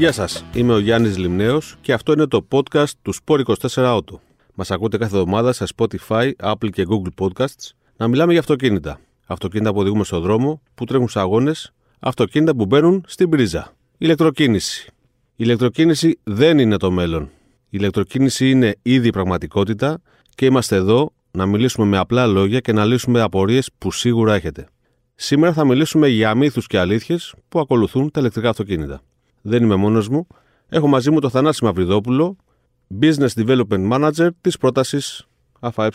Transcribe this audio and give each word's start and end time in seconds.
Γεια 0.00 0.12
σας, 0.12 0.44
είμαι 0.54 0.72
ο 0.72 0.78
Γιάννης 0.78 1.18
Λιμνέος 1.18 1.76
και 1.80 1.92
αυτό 1.92 2.12
είναι 2.12 2.26
το 2.26 2.46
podcast 2.50 2.90
του 3.02 3.14
Sport 3.14 3.42
24 3.44 3.56
Auto. 3.72 4.18
Μας 4.54 4.70
ακούτε 4.70 4.98
κάθε 4.98 5.16
εβδομάδα 5.16 5.52
σε 5.52 5.64
Spotify, 5.76 6.30
Apple 6.42 6.70
και 6.70 6.86
Google 6.88 7.26
Podcasts 7.26 7.70
να 7.96 8.08
μιλάμε 8.08 8.30
για 8.32 8.40
αυτοκίνητα. 8.40 9.00
Αυτοκίνητα 9.26 9.72
που 9.72 9.78
οδηγούμε 9.78 10.04
στον 10.04 10.22
δρόμο, 10.22 10.62
που 10.74 10.84
τρέχουν 10.84 11.08
σε 11.08 11.20
αγώνες, 11.20 11.72
αυτοκίνητα 11.98 12.54
που 12.54 12.66
μπαίνουν 12.66 13.04
στην 13.06 13.28
πρίζα. 13.28 13.72
Ηλεκτροκίνηση. 13.98 14.86
Η 14.88 14.92
ηλεκτροκίνηση 15.36 16.18
δεν 16.22 16.58
είναι 16.58 16.76
το 16.76 16.90
μέλλον. 16.90 17.22
Η 17.22 17.28
ηλεκτροκίνηση 17.70 18.50
είναι 18.50 18.76
ήδη 18.82 19.10
πραγματικότητα 19.10 20.00
και 20.34 20.46
είμαστε 20.46 20.76
εδώ 20.76 21.12
να 21.30 21.46
μιλήσουμε 21.46 21.86
με 21.86 21.98
απλά 21.98 22.26
λόγια 22.26 22.60
και 22.60 22.72
να 22.72 22.84
λύσουμε 22.84 23.20
απορίες 23.20 23.70
που 23.78 23.92
σίγουρα 23.92 24.34
έχετε. 24.34 24.68
Σήμερα 25.14 25.52
θα 25.52 25.64
μιλήσουμε 25.64 26.08
για 26.08 26.34
μύθους 26.34 26.66
και 26.66 26.78
αλήθειες 26.78 27.34
που 27.48 27.60
ακολουθούν 27.60 28.10
τα 28.10 28.20
ηλεκτρικά 28.20 28.48
αυτοκίνητα. 28.48 29.02
Δεν 29.42 29.62
είμαι 29.62 29.74
μόνος 29.74 30.08
μου. 30.08 30.26
Έχω 30.68 30.86
μαζί 30.86 31.10
μου 31.10 31.20
το 31.20 31.28
Θανάση 31.28 31.64
Μαυριδόπουλο, 31.64 32.36
Business 33.02 33.28
Development 33.36 33.90
Manager 33.92 34.28
της 34.40 34.56
πρότασης 34.58 35.26
ΑΕ. 35.60 35.88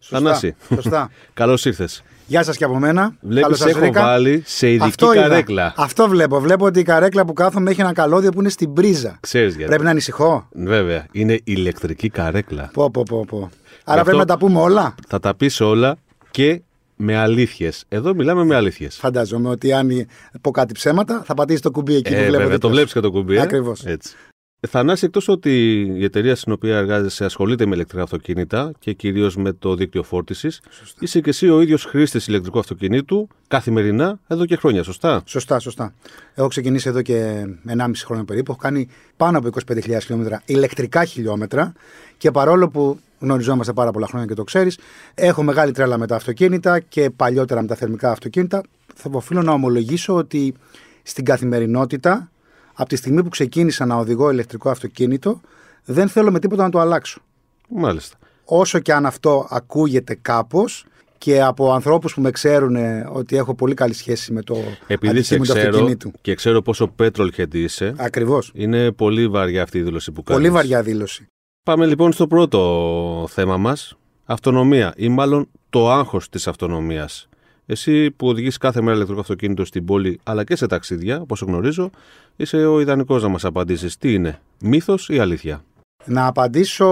Θανάση. 0.00 0.54
Σωστά. 0.74 1.10
Καλώς 1.34 1.64
ήρθες. 1.64 2.02
Γεια 2.26 2.42
σας 2.42 2.56
και 2.56 2.64
από 2.64 2.78
μένα. 2.78 3.16
Βλέπεις, 3.20 3.60
έχω 3.60 3.78
βρήκα. 3.78 4.00
βάλει 4.02 4.42
σε 4.46 4.68
ειδική 4.70 4.84
Αυτό 4.84 5.12
είδα. 5.12 5.22
καρέκλα. 5.22 5.74
Αυτό 5.76 6.08
βλέπω. 6.08 6.40
Βλέπω 6.40 6.64
ότι 6.64 6.80
η 6.80 6.82
καρέκλα 6.82 7.24
που 7.24 7.32
κάθομαι 7.32 7.70
έχει 7.70 7.80
ένα 7.80 7.92
καλώδιο 7.92 8.30
που 8.30 8.40
είναι 8.40 8.48
στην 8.48 8.72
πρίζα. 8.72 9.16
Ξέρεις 9.20 9.54
γιατί. 9.54 9.68
Πρέπει 9.68 9.84
να 9.84 9.90
ανησυχώ. 9.90 10.48
Βέβαια. 10.52 11.06
Είναι 11.12 11.40
ηλεκτρική 11.44 12.08
καρέκλα. 12.08 12.70
Πω, 12.72 12.90
πω, 12.90 13.02
πω, 13.08 13.24
πω. 13.28 13.50
Άρα 13.84 14.02
πρέπει 14.02 14.18
να 14.18 14.24
τα 14.24 14.38
πούμε 14.38 14.60
όλα. 14.60 14.94
Θα 15.08 15.18
τα 15.18 15.34
πεις 15.34 15.60
όλα 15.60 15.96
και 16.30 16.62
με 16.96 17.16
αλήθειες. 17.16 17.84
Εδώ 17.88 18.14
μιλάμε 18.14 18.44
με 18.44 18.54
αλήθειες. 18.54 18.96
Φαντάζομαι 18.96 19.48
ότι 19.48 19.72
αν 19.72 20.06
πω 20.40 20.50
κάτι 20.50 20.72
ψέματα 20.72 21.22
θα 21.24 21.34
πατήσει 21.34 21.62
το 21.62 21.70
κουμπί 21.70 21.94
εκεί 21.94 22.14
ε, 22.14 22.16
που 22.16 22.24
βλέπω. 22.24 22.42
Βέβαια, 22.42 22.58
το 22.58 22.68
βλέπεις 22.68 22.92
και 22.92 23.00
το 23.00 23.10
κουμπί. 23.10 23.36
Ε; 23.36 23.40
Ακριβώς. 23.40 23.84
Έτσι. 23.84 24.16
Θανάση, 24.68 25.04
εκτός 25.04 25.28
ότι 25.28 25.80
η 25.80 26.04
εταιρεία 26.04 26.36
στην 26.36 26.52
οποία 26.52 26.76
εργάζεσαι 26.76 27.24
ασχολείται 27.24 27.66
με 27.66 27.74
ηλεκτρικά 27.74 28.02
αυτοκίνητα 28.02 28.72
και 28.78 28.92
κυρίως 28.92 29.36
με 29.36 29.52
το 29.52 29.74
δίκτυο 29.74 30.02
φόρτισης, 30.02 30.60
είσαι 30.98 31.20
και 31.20 31.30
εσύ 31.30 31.48
ο 31.48 31.60
ίδιος 31.60 31.84
χρήστης 31.84 32.26
ηλεκτρικού 32.26 32.58
αυτοκινήτου 32.58 33.28
καθημερινά 33.48 34.18
εδώ 34.26 34.46
και 34.46 34.56
χρόνια, 34.56 34.82
σωστά; 34.82 35.22
Σωστά, 35.24 35.58
σωστά. 35.58 35.94
Έχω 36.34 36.48
ξεκινήσει 36.48 36.88
εδώ 36.88 37.02
και 37.02 37.44
1,5 37.68 37.90
χρόνια 38.04 38.24
περίπου. 38.24 38.50
Έχω 38.50 38.60
κάνει 38.60 38.88
πάνω 39.16 39.38
από 39.38 39.48
25.000 39.66 39.98
χιλιόμετρα 40.00 40.42
ηλεκτρικά 40.44 41.04
χιλιόμετρα 41.04 41.72
και 42.18 42.30
παρόλο 42.30 42.68
που 42.68 42.98
γνωριζόμαστε 43.22 43.72
πάρα 43.72 43.90
πολλά 43.90 44.06
χρόνια 44.06 44.26
και 44.26 44.34
το 44.34 44.44
ξέρεις, 44.44 44.78
έχω 45.14 45.42
μεγάλη 45.42 45.72
τρέλα 45.72 45.98
με 45.98 46.06
τα 46.06 46.16
αυτοκίνητα 46.16 46.80
και 46.80 47.10
παλιότερα 47.10 47.60
με 47.60 47.66
τα 47.66 47.74
θερμικά 47.74 48.10
αυτοκίνητα. 48.10 48.62
Θα 48.94 49.10
οφείλω 49.12 49.42
να 49.42 49.52
ομολογήσω 49.52 50.14
ότι 50.14 50.54
στην 51.02 51.24
καθημερινότητα 51.24 52.30
από 52.74 52.88
τη 52.88 52.96
στιγμή 52.96 53.22
που 53.22 53.28
ξεκίνησα 53.28 53.86
να 53.86 53.96
οδηγώ 53.96 54.30
ηλεκτρικό 54.30 54.70
αυτοκίνητο, 54.70 55.40
δεν 55.84 56.08
θέλω 56.08 56.30
με 56.30 56.38
τίποτα 56.38 56.62
να 56.62 56.70
το 56.70 56.78
αλλάξω. 56.78 57.20
Μάλιστα. 57.68 58.16
Όσο 58.44 58.78
και 58.78 58.92
αν 58.92 59.06
αυτό 59.06 59.46
ακούγεται 59.50 60.18
κάπως 60.22 60.86
και 61.18 61.42
από 61.42 61.72
ανθρώπους 61.72 62.14
που 62.14 62.20
με 62.20 62.30
ξέρουν 62.30 62.76
ότι 63.12 63.36
έχω 63.36 63.54
πολύ 63.54 63.74
καλή 63.74 63.94
σχέση 63.94 64.32
με 64.32 64.42
το 64.42 64.56
Επειδή 64.86 65.22
σε 65.22 65.38
ξέρω 65.38 65.94
και 66.20 66.34
ξέρω 66.34 66.62
πόσο 66.62 66.88
πέτρολ 66.88 67.32
είσαι. 67.52 67.94
Ακριβώς. 67.96 68.50
Είναι 68.54 68.92
πολύ 68.92 69.28
βαριά 69.28 69.62
αυτή 69.62 69.78
η 69.78 69.82
δήλωση 69.82 70.12
που 70.12 70.22
κάνεις. 70.22 70.42
Πολύ 70.42 70.54
βαριά 70.54 70.82
δήλωση. 70.82 71.26
Πάμε 71.64 71.86
λοιπόν 71.86 72.12
στο 72.12 72.26
πρώτο 72.26 73.26
θέμα 73.28 73.56
μας. 73.56 73.96
Αυτονομία 74.24 74.92
ή 74.96 75.08
μάλλον 75.08 75.48
το 75.70 75.90
άγχος 75.90 76.28
της 76.28 76.48
αυτονομίας. 76.48 77.28
Εσύ 77.66 78.10
που 78.10 78.28
οδηγείς 78.28 78.58
κάθε 78.58 78.80
μέρα 78.80 78.94
ηλεκτρικό 78.94 79.20
αυτοκίνητο 79.20 79.64
στην 79.64 79.84
πόλη 79.84 80.20
αλλά 80.22 80.44
και 80.44 80.56
σε 80.56 80.66
ταξίδια, 80.66 81.20
όπως 81.20 81.40
γνωρίζω, 81.40 81.90
είσαι 82.36 82.56
ο 82.56 82.80
ιδανικός 82.80 83.22
να 83.22 83.28
μας 83.28 83.44
απαντήσεις 83.44 83.96
τι 83.96 84.14
είναι, 84.14 84.40
μύθος 84.60 85.08
ή 85.08 85.18
αλήθεια. 85.18 85.64
Να 86.04 86.26
απαντήσω 86.26 86.86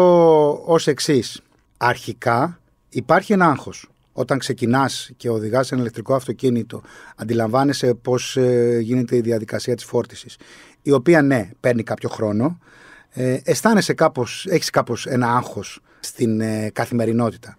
ως 0.65 0.87
εξής. 0.87 1.41
Αρχικά 1.77 2.61
υπάρχει 2.89 3.33
ένα 3.33 3.47
άγχος. 3.47 3.89
Όταν 4.13 4.39
ξεκινάς 4.39 5.11
και 5.17 5.31
οδηγάς 5.31 5.73
ένα 5.73 5.81
ηλεκτρικό 5.81 6.15
αυτοκίνητο, 6.15 6.83
αντιλαμβάνεσαι 7.17 7.95
πώς 7.95 8.37
ε, 8.37 8.79
γίνεται 8.83 9.17
η 9.17 9.21
διαδικασία 9.21 9.75
της 9.75 9.85
φόρτισης. 9.85 10.37
Η 10.83 10.93
οποία 10.93 11.23
ναι, 11.23 11.51
παίρνει 11.61 11.83
κάποιο 11.83 12.09
χρόνο. 12.09 12.59
Ε, 13.13 13.39
αισθάνεσαι 13.45 13.93
κάπως, 13.93 14.47
έχεις 14.49 14.71
κάπως 14.71 15.07
ένα 15.07 15.37
άγχος 15.37 15.81
στην 16.01 16.41
ε, 16.41 16.71
καθημερινότητα. 16.73 17.57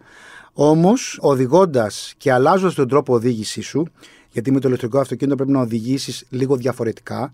Όμως, 0.53 1.17
οδηγώντας 1.21 2.13
και 2.17 2.31
αλλάζοντας 2.31 2.73
τον 2.73 2.87
τρόπο 2.87 3.13
οδήγησής 3.13 3.65
σου, 3.67 3.87
γιατί 4.31 4.51
με 4.51 4.59
το 4.59 4.67
ηλεκτρικό 4.67 4.99
αυτοκίνητο 4.99 5.35
πρέπει 5.35 5.51
να 5.51 5.59
οδηγήσεις 5.59 6.25
λίγο 6.29 6.55
διαφορετικά. 6.55 7.31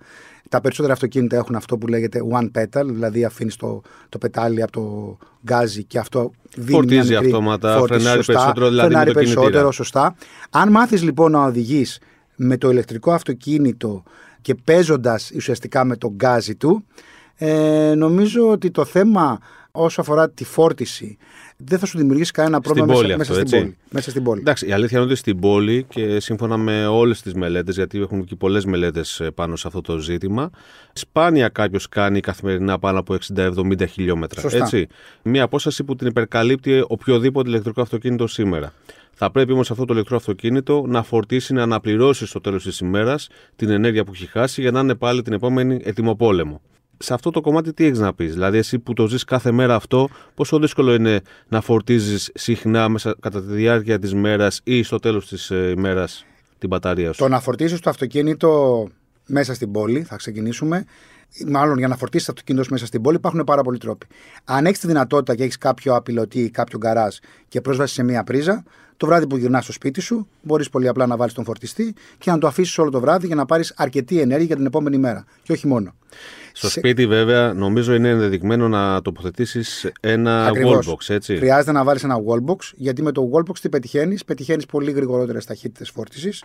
Τα 0.50 0.62
περισσότερα 0.62 0.94
αυτοκίνητα 0.94 1.36
έχουν 1.36 1.56
αυτό 1.56 1.78
που 1.78 1.88
λέγεται 1.88 2.20
one 2.32 2.50
pedal, 2.58 2.86
δηλαδή 2.86 3.26
αφήνεις 3.26 3.56
το, 3.56 3.82
το 4.10 4.18
πετάλι 4.18 4.62
από 4.62 4.72
το 4.72 5.18
γκάζι 5.44 5.84
και 5.84 6.00
αυτό 6.00 6.32
δίνει 6.56 6.72
Φορτίζει 6.72 7.10
μια 7.10 7.20
αυτόματα, 7.20 7.82
φρενάρει 7.88 8.24
περισσότερο, 8.26 8.68
δηλαδή 8.68 8.88
φρενάρει 8.88 9.08
με 9.08 9.14
το 9.14 9.20
περισσότερο, 9.20 9.72
σωστά. 9.72 10.16
Αν 10.50 10.72
μάθεις 10.72 11.04
λοιπόν 11.04 11.32
να 11.32 11.44
οδηγείς 11.44 12.00
με 12.36 12.58
το 12.58 12.70
ηλεκτρικό 12.70 13.12
αυτοκίνητο 13.12 14.04
και 14.42 14.56
παίζοντας 14.56 15.32
ουσιαστικά 15.36 15.84
με 15.84 15.96
το 15.96 16.12
γκάζι 16.16 16.56
του, 16.56 16.86
ε, 17.38 17.94
νομίζω 17.96 18.50
ότι 18.50 18.72
το 18.72 18.86
θέμα 18.86 19.40
όσο 19.72 20.02
αφορά 20.02 20.30
τη 20.30 20.44
φόρτιση 20.44 21.18
δεν 21.58 21.80
θα 21.80 21.86
σου 21.86 21.98
δημιουργήσει 21.98 22.32
κανένα 22.32 22.62
πρόβλημα 22.62 22.94
στην 22.94 23.02
πόλη 23.02 23.18
μέσα, 23.18 23.32
αυτό, 23.32 23.44
μέσα, 23.44 23.48
στην 23.48 23.62
πόλη, 23.62 23.78
μέσα 23.90 24.10
στην 24.10 24.24
πόλη. 24.24 24.40
Εντάξει, 24.40 24.68
η 24.68 24.72
αλήθεια 24.72 24.98
είναι 24.98 25.08
ότι 25.08 25.16
στην 25.16 25.40
πόλη 25.40 25.86
και 25.90 26.20
σύμφωνα 26.20 26.58
με 26.58 26.86
όλες 26.86 27.22
τις 27.22 27.34
μελέτες, 27.34 27.76
γιατί 27.76 28.00
έχουν 28.00 28.24
και 28.24 28.36
πολλές 28.36 28.66
μελέτες 28.66 29.20
ε, 29.20 29.32
πάνω 29.32 29.56
σε 29.56 29.68
αυτό 29.68 29.82
το 29.82 29.98
ζήτημα, 29.98 30.50
σπάνια 30.94 31.50
κάποιος 31.50 31.90
κάνει 31.90 32.20
καθημερινά 32.20 32.80
πάνω 32.80 33.00
από 33.00 33.16
60-70 33.36 33.88
χιλιόμετρα. 33.90 34.42
Σωστά. 34.42 34.58
Έτσι. 34.58 34.88
Μια 35.22 35.44
απόσταση 35.44 35.84
που 35.84 35.96
την 35.96 36.08
υπερκαλύπτει 36.08 36.84
οποιοδήποτε 36.88 37.50
ηλεκτρικό 37.50 37.82
αυτοκίνητο 37.82 38.28
σήμερα. 38.28 38.74
Θα 39.14 39.32
πρέπει 39.32 39.52
όμως 39.52 39.72
αυτό 39.72 39.86
το 39.86 39.94
ηλεκτρικό 39.94 40.20
αυτοκίνητο 40.20 40.84
να 40.88 41.04
φορτίσει, 41.04 41.54
να 41.54 41.64
αναπληρώσει 41.64 42.26
στο 42.26 42.42
τέλος 42.42 42.64
της 42.64 42.80
ημέρας 42.80 43.28
την 43.56 43.70
ενέργεια 43.70 44.04
που 44.04 44.12
έχει 44.14 44.26
χάσει 44.26 44.62
για 44.62 44.72
να 44.72 44.80
είναι 44.80 44.96
πάλι 44.96 45.22
την 45.22 45.34
επόμενη 45.34 45.80
ετοιμοπόλεμο 45.84 46.62
σε 46.98 47.14
αυτό 47.14 47.32
το 47.32 47.42
κομμάτι 47.42 47.74
τι 47.74 47.86
έχεις 47.86 48.00
να 48.00 48.14
πεις; 48.14 48.34
Δηλαδή, 48.34 48.58
εσύ 48.58 48.80
που 48.80 48.94
το 48.94 49.08
ζεις 49.08 49.24
κάθε 49.24 49.52
μέρα 49.52 49.76
αυτό, 49.76 50.10
πόσο 50.36 50.60
δύσκολο 50.60 50.94
είναι 50.94 51.22
να 51.48 51.62
φορτίζεις 51.62 52.32
συχνά 52.34 52.90
μέσα 52.90 53.16
κατά 53.20 53.44
τη 53.44 53.54
διάρκεια 53.54 54.00
της 54.00 54.14
μέρας 54.14 54.62
ή 54.64 54.84
στο 54.84 55.00
τέλος 55.00 55.28
της 55.28 55.52
ε, 55.52 55.74
ημέρα 55.78 56.08
την 56.58 56.70
μπαταρία 56.70 57.12
σου; 57.12 57.20
Το 57.20 57.28
να 57.28 57.40
φορτίσει 57.40 57.82
το 57.82 57.90
αυτοκίνητο 57.90 58.84
μέσα 59.26 59.54
στην 59.54 59.72
πόλη, 59.72 60.04
θα 60.04 60.16
ξεκινήσουμε. 60.16 60.86
Μάλλον 61.48 61.78
για 61.78 61.88
να 61.88 61.96
φορτίσεις 61.96 62.28
το 62.28 62.34
αυτοκίνητο 62.36 62.68
μέσα 62.70 62.86
στην 62.86 63.02
πόλη 63.02 63.16
υπάρχουν 63.16 63.44
πάρα 63.44 63.62
πολλοί 63.62 63.78
τρόποι. 63.78 64.06
Αν 64.44 64.66
έχεις 64.66 64.80
τη 64.80 64.88
δυνατότητα 64.88 65.36
και 65.36 65.44
έχεις 65.44 65.58
κάποιο 65.58 65.96
απειλωτή 65.96 66.40
ή 66.40 66.50
κάποιο 66.50 66.78
γκαράζ 66.78 67.16
και 67.48 67.62
πρόσβαση 67.62 67.94
σε 67.94 68.04
μία 68.04 68.24
πρίζα, 68.24 68.64
το 68.98 69.06
βράδυ 69.06 69.28
που 69.28 69.38
γυρνάς 69.38 69.64
στο 69.64 69.74
σπίτι 69.74 70.02
σου, 70.02 70.28
μπορείς 70.42 70.70
πολύ 70.70 70.88
απλά 70.88 71.06
να 71.06 71.18
βάλεις 71.18 71.34
τον 71.34 71.44
φορτιστή 71.44 71.96
και 72.18 72.32
να 72.32 72.38
το 72.38 72.48
αφήσεις 72.48 72.78
όλο 72.78 72.90
το 72.90 73.00
βράδυ 73.00 73.28
για 73.28 73.36
να 73.36 73.46
πάρεις 73.46 73.74
αρκετή 73.76 74.20
ενέργεια 74.20 74.46
για 74.46 74.56
την 74.56 74.66
επόμενη 74.66 74.98
μέρα. 74.98 75.26
Και 75.44 75.52
όχι 75.52 75.68
μόνο. 75.68 75.94
Στο 76.54 76.70
σπίτι, 76.70 77.08
βέβαια, 77.08 77.54
νομίζω 77.54 77.94
είναι 77.94 78.10
ενδεδειγμένο 78.10 78.68
να 78.68 79.02
τοποθετήσεις 79.02 79.92
ένα 80.00 80.46
Ακριβώς. 80.46 80.88
wallbox, 80.90 81.14
έτσι. 81.14 81.36
Χρειάζεται 81.38 81.72
να 81.72 81.84
βάλεις 81.84 82.04
ένα 82.04 82.16
wallbox, 82.18 82.58
γιατί 82.76 83.02
με 83.02 83.12
το 83.12 83.30
wallbox 83.34 83.58
τι 83.62 83.70
πετυχαίνεις, 83.70 84.26
πετυχαίνεις 84.26 84.66
πολύ 84.66 84.92
γρηγορότερες 84.92 85.46
ταχύτητες 85.46 85.90
φόρτισης. 85.90 86.44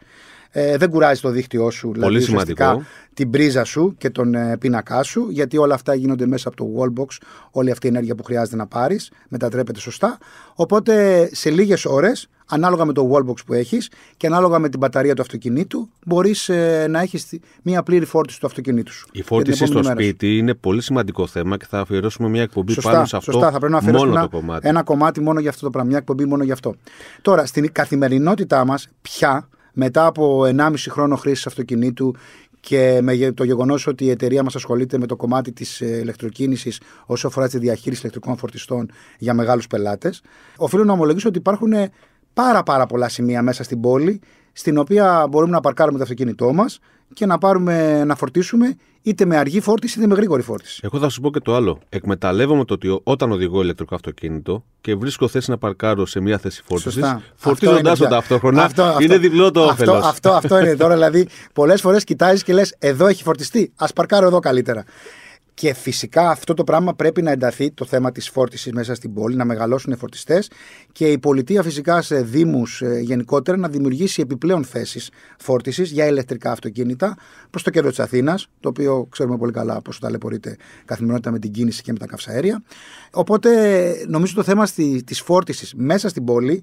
Ε, 0.51 0.77
δεν 0.77 0.91
κουράζει 0.91 1.21
το 1.21 1.31
δίκτυό 1.31 1.71
σου, 1.71 1.89
πολύ 1.89 1.99
δηλαδή 1.99 2.25
σημαντικό. 2.25 2.83
την 3.15 3.31
πρίζα 3.31 3.65
σου 3.65 3.95
και 3.99 4.11
τον 4.11 4.35
ε, 4.35 4.57
πίνακά 4.59 5.03
σου, 5.03 5.27
γιατί 5.31 5.57
όλα 5.57 5.75
αυτά 5.75 5.95
γίνονται 5.95 6.27
μέσα 6.27 6.49
από 6.49 6.57
το 6.57 6.67
wallbox. 6.79 7.17
Όλη 7.51 7.71
αυτή 7.71 7.87
η 7.87 7.89
ενέργεια 7.89 8.15
που 8.15 8.23
χρειάζεται 8.23 8.57
να 8.57 8.67
πάρεις 8.67 9.11
μετατρέπεται 9.29 9.81
σωστά. 9.81 10.19
Οπότε 10.55 11.29
σε 11.33 11.51
λίγες 11.51 11.85
ώρες 11.85 12.29
ανάλογα 12.47 12.85
με 12.85 12.93
το 12.93 13.11
wallbox 13.13 13.45
που 13.47 13.53
έχεις 13.53 13.91
και 14.17 14.27
ανάλογα 14.27 14.59
με 14.59 14.69
την 14.69 14.79
μπαταρία 14.79 15.15
του 15.15 15.23
αυτοκινήτου, 15.23 15.89
μπορείς 16.07 16.49
ε, 16.49 16.87
να 16.89 17.01
έχεις 17.01 17.39
μια 17.63 17.83
πλήρη 17.83 18.05
φόρτιση 18.05 18.41
του 18.41 18.47
αυτοκινήτου 18.47 18.93
σου. 18.93 19.09
Η 19.13 19.23
φόρτιση 19.23 19.67
στο 19.67 19.83
σπίτι 19.83 20.37
είναι 20.37 20.55
πολύ 20.55 20.83
σημαντικό 20.83 21.27
θέμα 21.27 21.57
και 21.57 21.67
θα 21.69 21.81
αφιερώσουμε 21.81 22.29
μια 22.29 22.43
εκπομπή 22.43 22.73
σωστά, 22.73 22.91
πάνω 22.91 23.05
σε 23.05 23.17
αυτό. 23.17 23.33
Σωστά, 23.33 23.51
θα 23.51 23.59
πρέπει 23.59 23.73
να 23.73 23.79
αφιερώσουμε 23.79 24.09
μόνο 24.09 24.21
ένα, 24.21 24.29
το 24.31 24.37
κομμάτι. 24.37 24.69
ένα 24.69 24.83
κομμάτι 24.83 25.21
μόνο 25.21 25.41
για 25.41 25.51
αυτό 25.51 25.65
το 25.65 25.71
πράγμα, 25.71 25.89
μια 25.89 25.99
εκπομπή 25.99 26.25
μόνο 26.25 26.45
για 26.45 26.53
αυτό. 26.53 26.75
Τώρα, 27.23 27.47
στην 27.47 27.73
καθημερινότητά 27.73 28.65
μας, 28.65 28.89
πια 29.03 29.49
μετά 29.73 30.07
από 30.07 30.45
1,5 30.45 30.73
χρόνο 30.89 31.17
χρήσης 31.17 31.47
αυτοκινήτου 31.47 32.15
και 32.61 32.99
με 33.03 33.33
το 33.33 33.45
γεγονός 33.45 33.87
ότι 33.87 34.05
η 34.05 34.11
εταιρεία 34.11 34.43
μας 34.43 34.55
ασχολείται 34.55 34.99
με 34.99 35.07
το 35.07 35.17
κομμάτι 35.17 35.53
της 35.53 35.81
ε, 35.81 35.87
ηλεκτροκίνησης 35.87 36.81
όσο 37.07 37.27
αφορά 37.27 37.49
τη 37.49 37.59
διαχείριση 37.59 38.01
ηλεκτρικών 38.01 38.37
φορτιστών 38.37 38.91
για 39.19 39.35
μεγάλους 39.35 39.67
πελάτες, 39.67 40.23
οφείλω 40.57 40.85
να 40.85 40.93
ομολογήσω 40.93 41.29
ότι 41.29 41.39
υπάρχουν 41.39 41.73
πάρα 42.35 42.63
πάρα 42.63 42.87
πολλά 42.87 43.09
σημεία 43.09 43.43
μέσα 43.43 43.63
στην 43.63 43.81
πόλη 43.81 44.21
στην 44.53 44.79
οποία 44.79 45.27
μπορούμε 45.31 45.53
να 45.53 45.61
παρκάρουμε 45.61 45.97
το 45.97 46.03
αυτοκίνητό 46.03 46.53
μας 46.53 46.79
και 47.13 47.27
να, 47.27 47.39
πάρουμε, 47.39 48.05
να 48.05 48.15
φορτίσουμε 48.15 48.77
είτε 49.03 49.25
με 49.25 49.37
αργή 49.37 49.61
φόρτιση 49.61 49.99
είτε 49.99 50.09
με 50.09 50.15
γρήγορη 50.15 50.43
φόρτιση. 50.43 50.81
Εγώ 50.83 50.99
θα 50.99 51.09
σου 51.09 51.21
πω 51.21 51.31
και 51.31 51.41
το 51.41 51.55
άλλο. 51.55 51.79
Εκμεταλλεύομαι 51.89 52.65
το 52.65 52.75
ότι 52.75 53.01
όταν 53.03 53.33
οδηγώ 53.33 53.63
ηλεκτρικό 53.63 53.95
αυτοκίνητο 53.95 54.65
και 54.81 54.95
βρίσκω 54.95 55.29
θέση 55.29 55.51
να 55.51 55.59
παρκάρω 55.59 56.07
σε 56.07 56.21
μια 56.21 56.39
θέση 56.39 56.63
φόρτισης, 56.65 57.05
φορτίζοντάς 57.35 57.99
το 57.99 58.07
ταυτόχρονα, 58.07 58.65
αυτό, 58.65 58.97
είναι 59.01 59.19
διπλό 59.19 59.51
το 59.51 59.65
όφελος. 59.65 59.95
Αυτό, 59.95 60.09
αυτό, 60.09 60.31
αυτό 60.31 60.59
είναι 60.59 60.77
τώρα. 60.77 60.95
Δηλαδή, 60.95 61.29
πολλές 61.53 61.81
φορές 61.81 62.05
κοιτάζεις 62.05 62.43
και 62.43 62.53
λες: 62.53 62.75
Εδώ 62.79 63.07
έχει 63.07 63.23
φορτιστεί. 63.23 63.73
Α 63.77 63.87
παρκάρω 63.87 64.27
εδώ 64.27 64.39
καλύτερα. 64.39 64.85
Και 65.55 65.75
φυσικά 65.75 66.31
αυτό 66.31 66.55
το 66.55 66.65
πράγμα 66.65 66.95
πρέπει 66.95 67.23
να 67.23 67.31
ενταθεί 67.31 67.71
το 67.71 67.85
θέμα 67.85 68.13
της 68.13 68.29
φόρτισης 68.29 68.73
μέσα 68.73 68.95
στην 68.95 69.15
πόλη, 69.15 69.37
να 69.37 69.45
μεγαλώσουν 69.45 69.93
οι 69.93 69.97
φορτιστές 69.97 70.51
και 70.93 71.11
η 71.11 71.19
πολιτεία 71.19 71.63
φυσικά 71.63 72.03
σε 72.03 72.23
Δήμους 72.23 72.83
ε, 72.83 72.99
γενικότερα 73.01 73.57
να 73.57 73.69
δημιουργήσει 73.69 74.21
επιπλέον 74.21 74.65
θέσεις 74.65 75.11
φόρτισης 75.39 75.91
για 75.91 76.07
ηλεκτρικά 76.07 76.51
αυτοκίνητα 76.51 77.17
προς 77.51 77.63
το 77.63 77.71
κέντρο 77.71 77.89
της 77.89 78.01
Αθήνας, 78.01 78.47
το 78.61 78.69
οποίο 78.69 79.07
ξέρουμε 79.11 79.37
πολύ 79.37 79.53
καλά 79.53 79.83
πώ 79.83 79.99
ταλαιπωρείται 79.99 80.57
καθημερινότητα 80.85 81.31
με 81.31 81.39
την 81.39 81.53
κίνηση 81.53 81.83
και 81.83 81.93
με 81.93 81.99
τα 81.99 82.07
καυσαέρια. 82.07 82.63
Οπότε 83.11 83.51
νομίζω 84.09 84.35
το 84.35 84.43
θέμα 84.43 84.67
της 85.05 85.21
φόρτισης 85.21 85.75
μέσα 85.77 86.09
στην 86.09 86.25
πόλη 86.25 86.63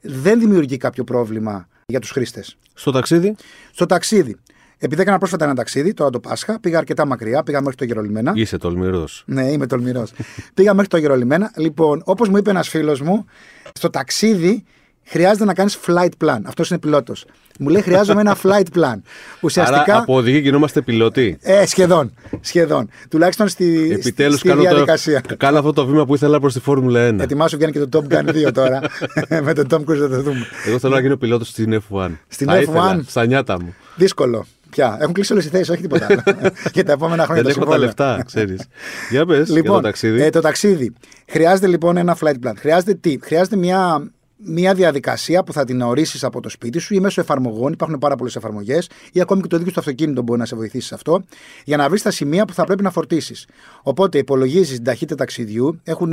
δεν 0.00 0.38
δημιουργεί 0.38 0.76
κάποιο 0.76 1.04
πρόβλημα 1.04 1.68
για 1.86 2.00
τους 2.00 2.10
χρήστες. 2.10 2.56
Στο 2.74 2.90
ταξίδι; 2.90 3.36
Στο 3.72 3.86
ταξίδι. 3.86 4.36
Επειδή 4.78 5.02
έκανα 5.02 5.18
πρόσφατα 5.18 5.44
ένα 5.44 5.54
ταξίδι, 5.54 5.94
τώρα 5.94 6.10
το 6.10 6.20
Πάσχα, 6.20 6.60
πήγα 6.60 6.78
αρκετά 6.78 7.06
μακριά, 7.06 7.42
πήγα 7.42 7.60
μέχρι 7.60 7.76
το 7.76 7.84
Γερολιμένα. 7.84 8.32
Είσαι 8.34 8.58
τολμηρός. 8.58 9.22
Ναι, 9.26 9.44
είμαι 9.44 9.66
τολμηρός. 9.66 10.12
πήγα 10.54 10.74
μέχρι 10.74 10.88
το 10.88 10.96
Γερολιμένα. 10.96 11.52
Λοιπόν, 11.56 12.02
όπως 12.04 12.28
μου 12.28 12.36
είπε 12.36 12.50
ένας 12.50 12.68
φίλος 12.68 13.00
μου, 13.00 13.24
στο 13.72 13.90
ταξίδι 13.90 14.64
χρειάζεται 15.04 15.44
να 15.44 15.54
κάνεις 15.54 15.78
flight 15.86 16.24
plan. 16.24 16.38
Αυτός 16.44 16.70
είναι 16.70 16.78
πιλότος. 16.78 17.24
Μου 17.58 17.68
λέει 17.68 17.82
χρειάζομαι 17.82 18.20
ένα 18.20 18.36
flight 18.42 18.78
plan. 18.78 19.00
Ουσιαστικά. 19.40 19.82
Άρα 19.82 19.98
από 19.98 20.14
οδηγή 20.14 20.38
γινόμαστε 20.38 20.80
πιλότοι. 20.80 21.38
Ε, 21.40 21.66
σχεδόν. 21.66 22.12
σχεδόν. 22.40 22.88
Τουλάχιστον 23.10 23.48
στη, 23.48 23.90
Επιτέλους 23.92 24.38
στη, 24.38 24.52
διαδικασία. 24.52 25.20
Το, 25.20 25.36
κάνω 25.36 25.58
αυτό 25.58 25.72
το 25.72 25.86
βήμα 25.86 26.06
που 26.06 26.14
ήθελα 26.14 26.40
προς 26.40 26.52
τη 26.52 26.60
Φόρμουλα 26.60 27.08
1. 27.08 27.20
Ετοιμάσου 27.20 27.56
βγαίνει 27.56 27.72
και 27.72 27.84
το 27.84 28.02
Top 28.08 28.14
Gun 28.14 28.28
2 28.46 28.52
τώρα. 28.52 28.80
Με 29.44 29.52
τον 29.52 29.66
Tom 29.70 29.90
Cruise 29.90 29.98
θα 29.98 30.08
το 30.08 30.22
δούμε. 30.22 30.46
Εγώ 30.66 30.78
θέλω 30.78 30.94
να 30.94 31.00
γίνω 31.00 31.16
πιλότος 31.16 31.48
στην 31.48 31.82
F1. 31.90 32.10
Στην 32.28 32.48
F1. 32.50 32.60
Ήθελα, 32.60 33.02
στα 33.06 33.26
νιάτα 33.26 33.60
μου. 33.60 33.74
Δύσκολο. 33.96 34.46
Πια. 34.70 34.96
Έχουν 35.00 35.12
κλείσει 35.12 35.32
όλες 35.32 35.44
οι 35.44 35.48
θέσεις, 35.48 35.68
όχι 35.68 35.80
τίποτα 35.80 36.06
άλλο. 36.06 36.22
για 36.74 36.84
τα 36.84 36.92
επόμενα 36.92 37.24
χρόνια. 37.24 37.42
Δεν 37.42 37.52
έχω 37.56 37.70
τα 37.70 37.78
λεφτά, 37.78 38.22
ξέρεις. 38.26 38.66
Για 39.10 39.26
πες, 39.26 39.50
λοιπόν, 39.50 39.76
το 39.76 39.80
ταξίδι. 39.80 40.22
Ε, 40.22 40.30
το 40.30 40.40
ταξίδι. 40.40 40.92
Χρειάζεται 41.26 41.66
λοιπόν 41.66 41.96
ένα 41.96 42.16
flight 42.20 42.46
plan. 42.46 42.52
Χρειάζεται 42.56 42.94
τι, 42.94 43.18
χρειάζεται 43.22 43.56
μια, 43.56 44.10
μια 44.36 44.74
διαδικασία 44.74 45.44
που 45.44 45.52
θα 45.52 45.64
την 45.64 45.80
ορίσει 45.80 46.26
από 46.26 46.40
το 46.40 46.48
σπίτι 46.48 46.78
σου 46.78 46.94
ή 46.94 47.00
μέσω 47.00 47.20
εφαρμογών. 47.20 47.72
Υπάρχουν 47.72 47.98
πάρα 47.98 48.16
πολλές 48.16 48.36
εφαρμογές 48.36 48.88
ή 49.12 49.20
ακόμη 49.20 49.42
και 49.42 49.48
το 49.48 49.56
ίδιο 49.56 49.70
στο 49.70 49.80
αυτοκίνητο 49.80 50.22
μπορεί 50.22 50.38
να 50.38 50.46
σε 50.46 50.56
βοηθήσει 50.56 50.86
σε 50.86 50.94
αυτό 50.94 51.24
για 51.64 51.76
να 51.76 51.88
βρεις 51.88 52.02
τα 52.02 52.10
σημεία 52.10 52.44
που 52.44 52.54
θα 52.54 52.64
πρέπει 52.64 52.82
να 52.82 52.90
φορτίσεις. 52.90 53.46
Οπότε 53.82 54.18
υπολογίζεις 54.18 54.74
την 54.74 54.84
ταχύτητα 54.84 55.14
ταξιδιού. 55.14 55.80
Έχουν, 55.84 56.12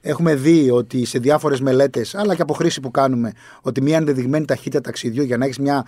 έχουμε 0.00 0.34
δει 0.34 0.70
ότι 0.70 1.04
σε 1.04 1.18
διάφορες 1.18 1.60
μελέτες, 1.60 2.14
αλλά 2.14 2.34
και 2.34 2.42
από 2.42 2.54
χρήση 2.54 2.80
που 2.80 2.90
κάνουμε, 2.90 3.32
ότι 3.62 3.82
μια 3.82 3.96
ενδεδειγμένη 3.96 4.44
ταχύτητα 4.44 4.80
ταξιδιού 4.80 5.22
για 5.22 5.36
να 5.36 5.44
έχεις 5.44 5.58
μια 5.58 5.84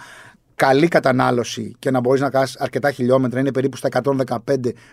καλή 0.54 0.88
κατανάλωση 0.88 1.74
και 1.78 1.90
να 1.90 2.00
μπορείς 2.00 2.20
να 2.20 2.30
κάνεις 2.30 2.56
αρκετά 2.56 2.90
χιλιόμετρα 2.90 3.40
είναι 3.40 3.52
περίπου 3.52 3.76
στα 3.76 3.88
115 4.26 4.36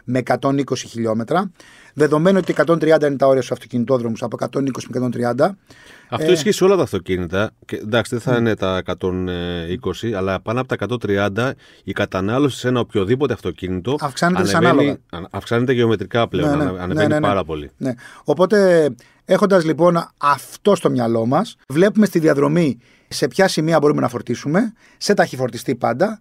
με 0.04 0.22
120 0.40 0.62
χιλιόμετρα. 0.76 1.52
Δεδομένου 1.94 2.40
ότι 2.42 2.54
130 2.68 2.82
είναι 2.82 3.16
τα 3.16 3.28
όρια 3.28 3.42
στους 3.42 3.52
αυτοκινητόδρομους, 3.52 4.24
από 4.24 4.38
120 4.40 4.60
με 4.90 5.10
130. 5.38 5.50
Αυτό 6.10 6.30
ε, 6.30 6.32
ισχύει 6.32 6.52
σε 6.52 6.64
όλα 6.64 6.76
τα 6.76 6.84
αυτοκίνητα. 6.84 7.52
Και, 7.66 7.76
εντάξει, 7.76 8.16
δεν 8.16 8.34
θα 8.34 8.40
είναι 8.40 8.56
τα 8.56 8.82
120, 8.86 10.12
αλλά 10.16 10.42
πάνω 10.42 10.62
από 10.62 10.76
τα 10.76 10.98
130 11.36 11.52
η 11.84 11.92
κατανάλωση 11.92 12.58
σε 12.58 12.68
ένα 12.68 12.80
οποιοδήποτε 12.80 13.34
αυτοκίνητο 13.34 13.96
αυξάνεται, 14.00 14.58
ανέβαινε, 14.58 15.00
αυξάνεται 15.32 15.74
γεωμετρικά 15.74 16.28
πλέον. 16.28 16.58
Ναι, 16.58 16.64
ναι, 16.64 16.70
ανεβαίνει 16.70 16.94
ναι, 16.94 17.08
ναι, 17.08 17.20
ναι, 17.20 17.20
πάρα 17.20 17.44
πολύ. 17.44 17.72
Ναι. 17.78 17.94
Οπότε, 18.24 18.90
έχοντας 19.26 19.66
λοιπόν 19.66 20.10
αυτό 20.18 20.76
στο 20.76 20.90
μυαλό 20.90 21.26
μας, 21.26 21.56
βλέπουμε 21.68 22.06
στη 22.06 22.20
διαδρομή 22.20 22.78
σε 23.14 23.28
ποια 23.28 23.48
σημεία 23.48 23.80
μπορούμε 23.80 24.02
να 24.02 24.08
φορτίσουμε, 24.10 24.74
σε 24.98 25.14
ταχυφορτιστή 25.14 25.76
πάντα. 25.76 26.20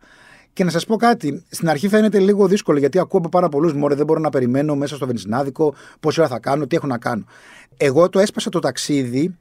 Και 0.52 0.64
να 0.64 0.70
σας 0.70 0.86
πω 0.86 0.96
κάτι, 0.96 1.44
στην 1.48 1.68
αρχή 1.68 1.88
φαίνεται 1.88 2.18
λίγο 2.18 2.46
δύσκολο 2.46 2.78
γιατί 2.78 2.98
ακούω 2.98 3.18
από 3.18 3.28
πάρα 3.28 3.48
πολλούς 3.48 3.74
μόρε, 3.74 3.94
δεν 3.94 4.06
μπορώ 4.06 4.20
να 4.20 4.30
περιμένω 4.30 4.74
μέσα 4.74 4.96
στο 4.96 5.06
βενζινάδικο 5.06 5.74
πόση 6.00 6.20
ώρα 6.20 6.28
θα 6.28 6.38
κάνω, 6.38 6.66
τι 6.66 6.76
έχω 6.76 6.86
να 6.86 6.98
κάνω. 6.98 7.24
Εγώ 7.76 8.08
το 8.08 8.18
έσπασα 8.18 8.50
το 8.50 8.58
ταξίδι 8.58 9.38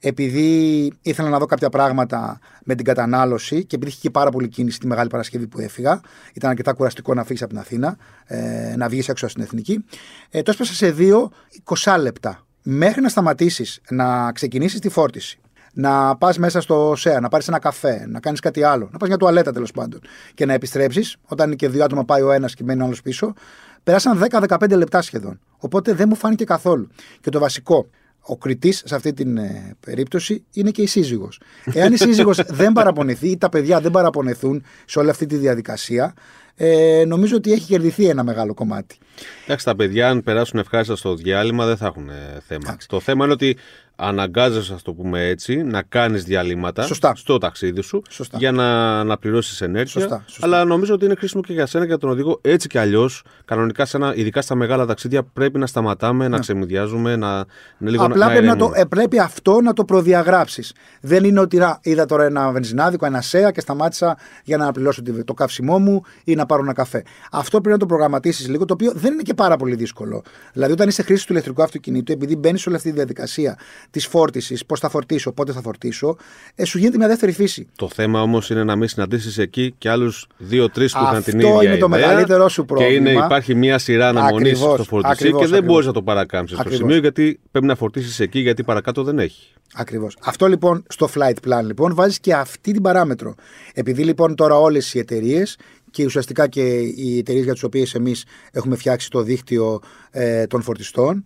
επειδή 0.00 0.92
ήθελα 1.02 1.28
να 1.28 1.38
δω 1.38 1.46
κάποια 1.46 1.68
πράγματα 1.68 2.38
με 2.64 2.74
την 2.74 2.84
κατανάλωση 2.84 3.64
και 3.64 3.76
επειδή 3.76 3.90
είχε 3.90 4.00
και 4.00 4.10
πάρα 4.10 4.30
πολύ 4.30 4.48
κίνηση 4.48 4.78
τη 4.78 4.86
Μεγάλη 4.86 5.08
Παρασκευή 5.08 5.46
που 5.46 5.60
έφυγα. 5.60 6.00
Ήταν 6.34 6.50
αρκετά 6.50 6.72
κουραστικό 6.72 7.14
να 7.14 7.24
φύγεις 7.24 7.42
από 7.42 7.50
την 7.50 7.60
Αθήνα, 7.60 7.96
ε, 8.26 8.74
να 8.76 8.88
βγεις 8.88 9.08
έξω 9.08 9.28
στην 9.28 9.42
Εθνική. 9.42 9.84
Ε, 10.30 10.42
το 10.42 10.50
έσπασα 10.50 10.74
σε 10.74 10.90
δύο 10.90 11.30
20 11.64 11.96
λεπτά. 12.00 12.46
Μέχρι 12.62 13.00
να 13.00 13.08
σταματήσεις 13.08 13.80
να 13.90 14.32
ξεκινήσεις 14.32 14.80
τη 14.80 14.88
φόρτιση 14.88 15.40
να 15.72 16.16
πας 16.16 16.38
μέσα 16.38 16.60
στο 16.60 16.94
ΣΕΑ, 16.96 17.20
να 17.20 17.28
πάρεις 17.28 17.48
ένα 17.48 17.58
καφέ, 17.58 18.06
να 18.08 18.20
κάνεις 18.20 18.40
κάτι 18.40 18.62
άλλο, 18.62 18.88
να 18.92 18.98
πας 18.98 19.08
μια 19.08 19.16
τουαλέτα 19.16 19.52
τέλος 19.52 19.70
πάντων 19.70 20.00
και 20.34 20.46
να 20.46 20.52
επιστρέψεις, 20.52 21.16
όταν 21.24 21.46
είναι 21.46 21.56
και 21.56 21.68
δύο 21.68 21.84
άτομα 21.84 22.04
πάει 22.04 22.22
ο 22.22 22.30
ένας 22.30 22.54
και 22.54 22.64
μένει 22.64 22.82
ο 22.82 22.84
άλλος 22.84 23.02
πίσω, 23.02 23.34
περάσαν 23.82 24.26
10-15 24.30 24.76
λεπτά 24.76 25.02
σχεδόν. 25.02 25.40
Οπότε 25.58 25.92
δεν 25.92 26.08
μου 26.08 26.14
φάνηκε 26.14 26.44
καθόλου. 26.44 26.88
Και 27.20 27.30
το 27.30 27.38
βασικό, 27.38 27.88
ο 28.20 28.36
κριτής 28.36 28.82
σε 28.84 28.94
αυτή 28.94 29.12
την 29.12 29.36
ε, 29.36 29.76
περίπτωση 29.80 30.44
είναι 30.52 30.70
και 30.70 30.82
η 30.82 30.86
σύζυγος. 30.86 31.40
Εάν 31.72 31.92
η 31.92 31.96
σύζυγος 31.96 32.40
δεν 32.60 32.72
παραπονεθεί 32.72 33.28
ή 33.28 33.38
τα 33.38 33.48
παιδιά 33.48 33.80
δεν 33.80 33.90
παραπονεθούν 33.90 34.64
σε 34.84 34.98
όλη 34.98 35.10
αυτή 35.10 35.26
τη 35.26 35.36
διαδικασία, 35.36 36.14
ε, 36.62 37.04
νομίζω 37.06 37.36
ότι 37.36 37.52
έχει 37.52 37.66
κερδιθεί 37.66 38.08
ένα 38.08 38.24
μεγάλο 38.24 38.54
κομμάτι. 38.54 38.96
Εντάξει, 39.44 39.64
τα 39.64 39.76
παιδιά, 39.76 40.08
αν 40.08 40.22
περάσουν 40.22 40.58
ευχάριστα 40.58 40.96
στο 40.96 41.14
διάλειμμα, 41.14 41.66
δεν 41.66 41.76
θα 41.76 41.86
έχουν 41.86 42.08
ε, 42.08 42.40
θέμα. 42.46 42.76
Το 42.86 43.00
θέμα 43.00 43.24
είναι 43.24 43.32
ότι 43.32 43.56
αναγκάζεσαι, 44.00 44.74
ας 44.74 44.82
το 44.82 44.92
πούμε 44.92 45.28
έτσι, 45.28 45.62
να 45.62 45.82
κάνεις 45.82 46.24
διαλύματα 46.24 46.82
σωστά. 46.82 47.14
στο 47.16 47.38
ταξίδι 47.38 47.80
σου 47.80 48.02
σωστά. 48.08 48.38
για 48.38 48.52
να, 48.52 49.04
να 49.04 49.18
πληρώσει 49.18 49.64
ενέργεια. 49.64 50.00
Σωστά, 50.00 50.22
σωστά. 50.26 50.46
Αλλά 50.46 50.64
νομίζω 50.64 50.94
ότι 50.94 51.04
είναι 51.04 51.14
χρήσιμο 51.14 51.42
και 51.42 51.52
για 51.52 51.66
σένα 51.66 51.84
και 51.84 51.90
για 51.90 51.98
τον 51.98 52.10
οδηγό. 52.10 52.38
Έτσι 52.42 52.68
κι 52.68 52.78
αλλιώς, 52.78 53.22
κανονικά, 53.44 53.84
σε 53.84 53.96
ένα, 53.96 54.14
ειδικά 54.14 54.42
στα 54.42 54.54
μεγάλα 54.54 54.86
ταξίδια, 54.86 55.22
πρέπει 55.22 55.58
να 55.58 55.66
σταματάμε, 55.66 56.24
να 56.24 56.34
ναι. 56.34 56.38
ξεμουδιάζουμε, 56.38 57.16
να 57.16 57.44
είναι 57.78 57.90
λίγο 57.90 58.04
Απλά 58.04 58.26
να, 58.26 58.32
πρέπει, 58.32 58.46
να 58.46 58.56
το, 58.56 58.72
ε, 58.74 58.84
πρέπει 58.84 59.18
αυτό 59.18 59.60
να 59.60 59.72
το 59.72 59.84
προδιαγράψεις. 59.84 60.74
Δεν 61.00 61.24
είναι 61.24 61.40
ότι 61.40 61.58
είδα 61.82 62.06
τώρα 62.06 62.24
ένα 62.24 62.50
βενζινάδικο, 62.50 63.06
ένα 63.06 63.20
σέα 63.20 63.50
και 63.50 63.60
σταμάτησα 63.60 64.18
για 64.44 64.56
να 64.56 64.72
πληρώσω 64.72 65.02
το 65.24 65.34
καύσιμό 65.34 65.78
μου 65.78 66.02
ή 66.24 66.34
να 66.34 66.46
πάρω 66.46 66.62
ένα 66.62 66.72
καφέ. 66.72 67.02
Αυτό 67.30 67.60
πρέπει 67.60 67.72
να 67.72 67.78
το 67.78 67.86
προγραμματίσεις 67.86 68.48
λίγο, 68.48 68.64
το 68.64 68.74
οποίο 68.74 68.92
δεν 68.94 69.12
είναι 69.12 69.22
και 69.22 69.34
πάρα 69.34 69.56
πολύ 69.56 69.74
δύσκολο. 69.74 70.22
Δηλαδή, 70.52 70.72
όταν 70.72 70.88
είσαι 70.88 71.02
χρήση 71.02 71.26
του 71.26 71.32
ηλεκτρικού 71.32 71.62
αυτοκινήτου, 71.62 72.12
επειδή 72.12 72.36
μπαίνεις 72.36 72.60
σε 72.60 72.68
όλη 72.68 72.78
αυτή 72.78 72.90
τη 72.90 72.96
διαδικασία 72.96 73.58
της 73.90 74.06
φόρτισης, 74.06 74.66
πώς 74.66 74.80
θα 74.80 74.88
φορτίσω, 74.88 75.32
πότε 75.32 75.52
θα 75.52 75.60
φορτίσω, 75.60 76.16
ε, 76.54 76.64
σου 76.64 76.78
γίνεται 76.78 76.96
μια 76.96 77.08
δεύτερη 77.08 77.32
φύση. 77.32 77.66
Το 77.76 77.88
θέμα 77.88 78.22
όμως 78.22 78.50
είναι 78.50 78.64
να 78.64 78.76
μην 78.76 78.88
συναντήσεις 78.88 79.38
εκεί 79.38 79.74
και 79.78 79.90
άλλους 79.90 80.26
δύο-τρει 80.36 80.90
που 80.90 80.98
είχαν 81.02 81.22
την 81.22 81.38
ίδια. 81.38 81.50
Αυτό 81.50 81.62
είναι 81.62 81.76
το 81.76 81.88
μεγαλύτερό 81.88 82.48
σου 82.48 82.64
πρόβλημα. 82.64 82.90
Και 82.90 82.96
είναι, 82.96 83.24
υπάρχει 83.24 83.54
μια 83.54 83.78
σειρά 83.78 84.08
αναμονής 84.08 84.58
στο 84.58 84.84
φορτιστή 84.88 85.32
και 85.32 85.46
δεν 85.46 85.64
μπορείς 85.64 85.86
να 85.86 85.92
το 85.92 86.02
παρακάμψεις 86.02 86.58
στο 86.58 86.70
σημείο 86.70 86.96
γιατί 86.96 87.40
πρέπει 87.50 87.66
να 87.66 87.74
φορτίσεις 87.74 88.20
εκεί 88.20 88.38
γιατί 88.38 88.64
παρακάτω 88.64 89.02
δεν 89.02 89.18
έχει. 89.18 89.52
Ακριβώς. 89.74 90.16
Αυτό 90.20 90.46
λοιπόν 90.46 90.84
στο 90.88 91.08
flight 91.14 91.48
plan 91.48 91.64
λοιπόν 91.64 91.94
βάζεις 91.94 92.20
και 92.20 92.34
αυτή 92.34 92.72
την 92.72 92.82
παράμετρο. 92.82 93.34
Επειδή 93.74 94.04
λοιπόν 94.04 94.34
τώρα 94.34 94.58
όλες 94.58 94.94
οι 94.94 94.98
εταιρείες 94.98 95.56
και 95.90 96.04
ουσιαστικά 96.04 96.48
και 96.48 96.78
οι 96.78 97.18
εταιρείες 97.18 97.44
για 97.44 97.52
τις 97.52 97.62
οποίες 97.62 97.94
εμείς 97.94 98.24
έχουμε 98.52 98.76
φτιάξει 98.76 99.10
το 99.10 99.22
δίκτυο 99.22 99.80
ε, 100.10 100.46
των 100.46 100.62
φορτιστών, 100.62 101.16
ε, 101.16 101.22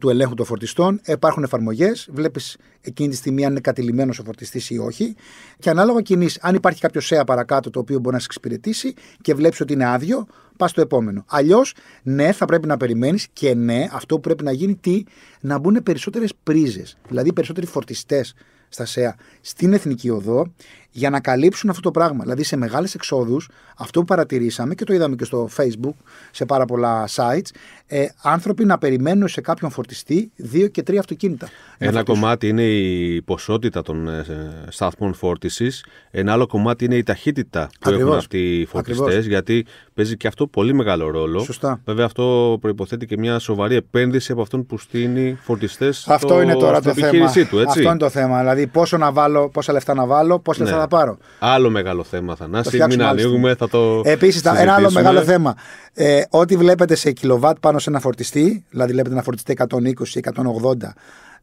του 0.00 0.08
ελέγχου 0.08 0.34
των 0.34 0.46
φορτιστών. 0.46 1.00
Υπάρχουν 1.06 1.42
εφαρμογές. 1.42 2.08
Βλέπεις 2.12 2.56
εκείνη 2.80 3.08
τη 3.08 3.16
στιγμή 3.16 3.44
αν 3.44 3.50
είναι 3.50 3.60
κατηλημένος 3.60 4.18
ο 4.18 4.22
φορτιστής 4.22 4.70
ή 4.70 4.78
όχι. 4.78 5.14
Και 5.58 5.70
ανάλογα 5.70 6.00
κινείς, 6.00 6.38
αν 6.40 6.54
υπάρχει 6.54 6.80
κάποιο 6.80 7.00
ΣΕΑ 7.00 7.24
παρακάτω 7.24 7.70
το 7.70 7.78
οποίο 7.78 7.98
μπορεί 7.98 8.14
να 8.14 8.20
σε 8.20 8.26
εξυπηρετήσει 8.26 8.94
και 9.20 9.34
βλέπεις 9.34 9.60
ότι 9.60 9.72
είναι 9.72 9.86
άδειο, 9.86 10.26
πας 10.56 10.70
στο 10.70 10.80
επόμενο. 10.80 11.24
Αλλιώς, 11.28 11.74
ναι, 12.02 12.32
θα 12.32 12.44
πρέπει 12.44 12.66
να 12.66 12.76
περιμένεις 12.76 13.28
και 13.32 13.54
ναι, 13.54 13.88
αυτό 13.92 14.14
που 14.14 14.20
πρέπει 14.20 14.44
να 14.44 14.52
γίνει, 14.52 14.74
τι, 14.74 15.02
να 15.40 15.58
μπουν 15.58 15.82
περισσότερες 15.82 16.32
πρίζες. 16.42 16.98
Δηλαδή 17.08 17.32
περισσότεροι 17.32 17.66
φορτιστές 17.66 18.34
στα 18.76 18.84
ΣΕΑ 18.84 19.16
στην 19.40 19.72
εθνική 19.72 20.10
οδό 20.10 20.52
για 20.90 21.10
να 21.10 21.20
καλύψουν 21.20 21.70
αυτό 21.70 21.82
το 21.82 21.90
πράγμα. 21.90 22.22
Δηλαδή 22.22 22.42
σε 22.42 22.56
μεγάλες 22.56 22.94
εξόδους, 22.94 23.48
αυτό 23.76 24.00
που 24.00 24.06
παρατηρήσαμε 24.06 24.74
και 24.74 24.84
το 24.84 24.92
είδαμε 24.92 25.16
και 25.16 25.24
στο 25.24 25.48
Facebook, 25.56 25.94
σε 26.30 26.44
πάρα 26.44 26.64
πολλά 26.64 27.08
sites, 27.08 27.48
ε, 27.86 28.06
άνθρωποι 28.22 28.64
να 28.64 28.78
περιμένουν 28.78 29.28
σε 29.28 29.40
κάποιον 29.40 29.70
φορτιστή 29.70 30.30
δύο 30.36 30.68
και 30.68 30.82
τρία 30.82 31.00
αυτοκίνητα. 31.00 31.48
Ένα 31.78 32.02
κομμάτι 32.02 32.48
είναι 32.48 32.62
η 32.62 33.22
ποσότητα 33.22 33.82
των 33.82 34.08
ε, 34.08 34.24
σταθμών 34.68 35.14
φόρτιση. 35.14 35.70
Ένα 36.10 36.32
άλλο 36.32 36.46
κομμάτι 36.46 36.84
είναι 36.84 36.96
η 36.96 37.02
ταχύτητα 37.02 37.66
που 37.66 37.76
Ακριβώς. 37.80 38.02
έχουν 38.02 38.16
αυτοί 38.16 38.60
οι 38.60 38.64
φορτιστές. 38.64 39.26
Γιατί 39.26 39.66
παίζει 39.96 40.16
και 40.16 40.26
αυτό 40.26 40.46
πολύ 40.46 40.74
μεγάλο 40.74 41.10
ρόλο. 41.10 41.38
Σωστά. 41.40 41.80
Βέβαια, 41.84 42.04
αυτό 42.04 42.56
προποθέτει 42.60 43.06
και 43.06 43.16
μια 43.18 43.38
σοβαρή 43.38 43.74
επένδυση 43.74 44.32
από 44.32 44.42
αυτόν 44.42 44.66
που 44.66 44.78
στείνει 44.78 45.38
φορτιστέ. 45.42 45.92
Αυτό 46.06 46.40
είναι 46.42 46.54
τώρα 46.54 46.76
στην 46.76 46.88
το 46.88 46.94
θέμα. 46.94 47.06
επιχείρησή 47.06 47.44
Του, 47.44 47.58
έτσι. 47.58 47.78
Αυτό 47.78 47.88
είναι 47.90 47.98
το 47.98 48.08
θέμα. 48.08 48.38
Δηλαδή, 48.38 48.66
πόσο 48.66 48.96
να 48.96 49.12
βάλω, 49.12 49.48
πόσα 49.48 49.72
λεφτά 49.72 49.94
να 49.94 50.06
βάλω, 50.06 50.38
πόσα 50.38 50.60
λεφτά 50.62 50.76
Ναι. 50.76 50.82
θα 50.82 50.88
πάρω. 50.88 51.16
Άλλο 51.38 51.70
μεγάλο 51.70 52.04
θέμα, 52.04 52.36
Θανάση. 52.36 52.68
φτιάξουμε 52.68 53.02
Μην 53.02 53.12
άλλη 53.12 53.20
ανοίγουμε, 53.22 53.54
θα 53.54 53.68
το. 53.68 54.00
Επίσης, 54.04 54.40
ένα 54.44 54.52
άλλο 54.60 54.64
συζητήσουμε. 54.68 55.00
μεγάλο 55.00 55.20
θέμα. 55.22 55.54
Ε, 55.94 56.22
ό,τι 56.30 56.56
βλέπετε 56.56 56.94
σε 56.94 57.12
κιλοβάτ 57.12 57.56
πάνω 57.60 57.78
σε 57.78 57.90
ένα 57.90 58.00
φορτιστή, 58.00 58.64
δηλαδή 58.70 58.92
βλέπετε 58.92 59.14
ένα 59.14 59.22
φορτιστή 59.22 59.56
120-180 59.58 60.94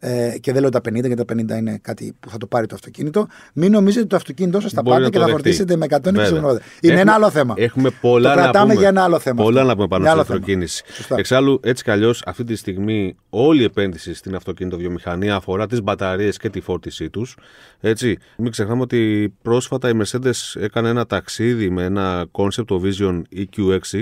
ε, 0.05 0.37
και 0.39 0.51
δεν 0.51 0.61
λέω 0.61 0.69
τα 0.69 0.79
50, 0.79 0.91
γιατί 0.93 1.15
τα 1.15 1.33
50 1.33 1.57
είναι 1.57 1.79
κάτι 1.81 2.15
που 2.19 2.29
θα 2.29 2.37
το 2.37 2.47
πάρει 2.47 2.65
το 2.67 2.75
αυτοκίνητο. 2.75 3.27
Μην 3.53 3.71
νομίζετε 3.71 3.99
ότι 3.99 4.09
το 4.09 4.15
αυτοκίνητό 4.15 4.59
σας 4.59 4.71
θα 4.71 4.81
Μπορεί 4.81 4.95
πάρετε 5.01 5.17
να 5.19 5.25
και 5.25 5.31
το 5.31 5.37
θα 5.37 5.41
δεχτεί. 5.43 5.63
φορτίσετε 5.63 5.75
με 5.75 5.85
120-180. 5.85 6.61
Είναι 6.81 6.95
Βέβαια. 6.95 7.01
ένα 7.01 7.11
Έχουμε- 7.11 7.11
άλλο 7.11 7.29
θέμα. 7.29 7.53
Έχουμε 7.57 7.89
πολλά 8.01 8.29
το 8.33 8.35
να 8.35 8.41
κρατάμε 8.43 8.67
πούμε. 8.67 8.79
για 8.79 8.87
ένα 8.89 9.03
άλλο 9.03 9.19
θέμα. 9.19 9.43
Πολλά 9.43 9.55
αυτό. 9.61 9.67
να 9.69 9.75
πούμε 9.75 9.87
πάνω 9.87 10.03
Για 10.03 10.11
στην 10.11 10.21
άλλο 10.21 10.29
θέμα. 10.29 10.39
αυτοκίνηση. 10.39 10.83
Σωστά. 10.93 11.15
Εξάλλου, 11.17 11.59
έτσι 11.63 11.83
κι 11.83 11.91
αλλιώς, 11.91 12.21
αυτή 12.25 12.43
τη 12.43 12.55
στιγμή 12.55 13.15
όλη 13.29 13.61
η 13.61 13.63
επένδυση 13.63 14.13
στην 14.13 14.35
αυτοκινητοβιομηχανία 14.35 15.35
αφορά 15.35 15.67
τις 15.67 15.81
μπαταρίες 15.81 16.37
και 16.37 16.49
τη 16.49 16.61
φόρτισή 16.61 17.09
τους. 17.09 17.37
Έτσι, 17.79 18.17
μην 18.37 18.51
ξεχνάμε 18.51 18.81
ότι 18.81 19.33
πρόσφατα 19.41 19.89
η 19.89 19.91
Mercedes 20.03 20.61
έκανε 20.61 20.89
ένα 20.89 21.05
ταξίδι 21.05 21.69
με 21.69 21.83
ένα 21.83 22.25
concept 22.31 22.65
το 22.65 22.81
Vision 22.83 23.21
EQX6 23.37 24.01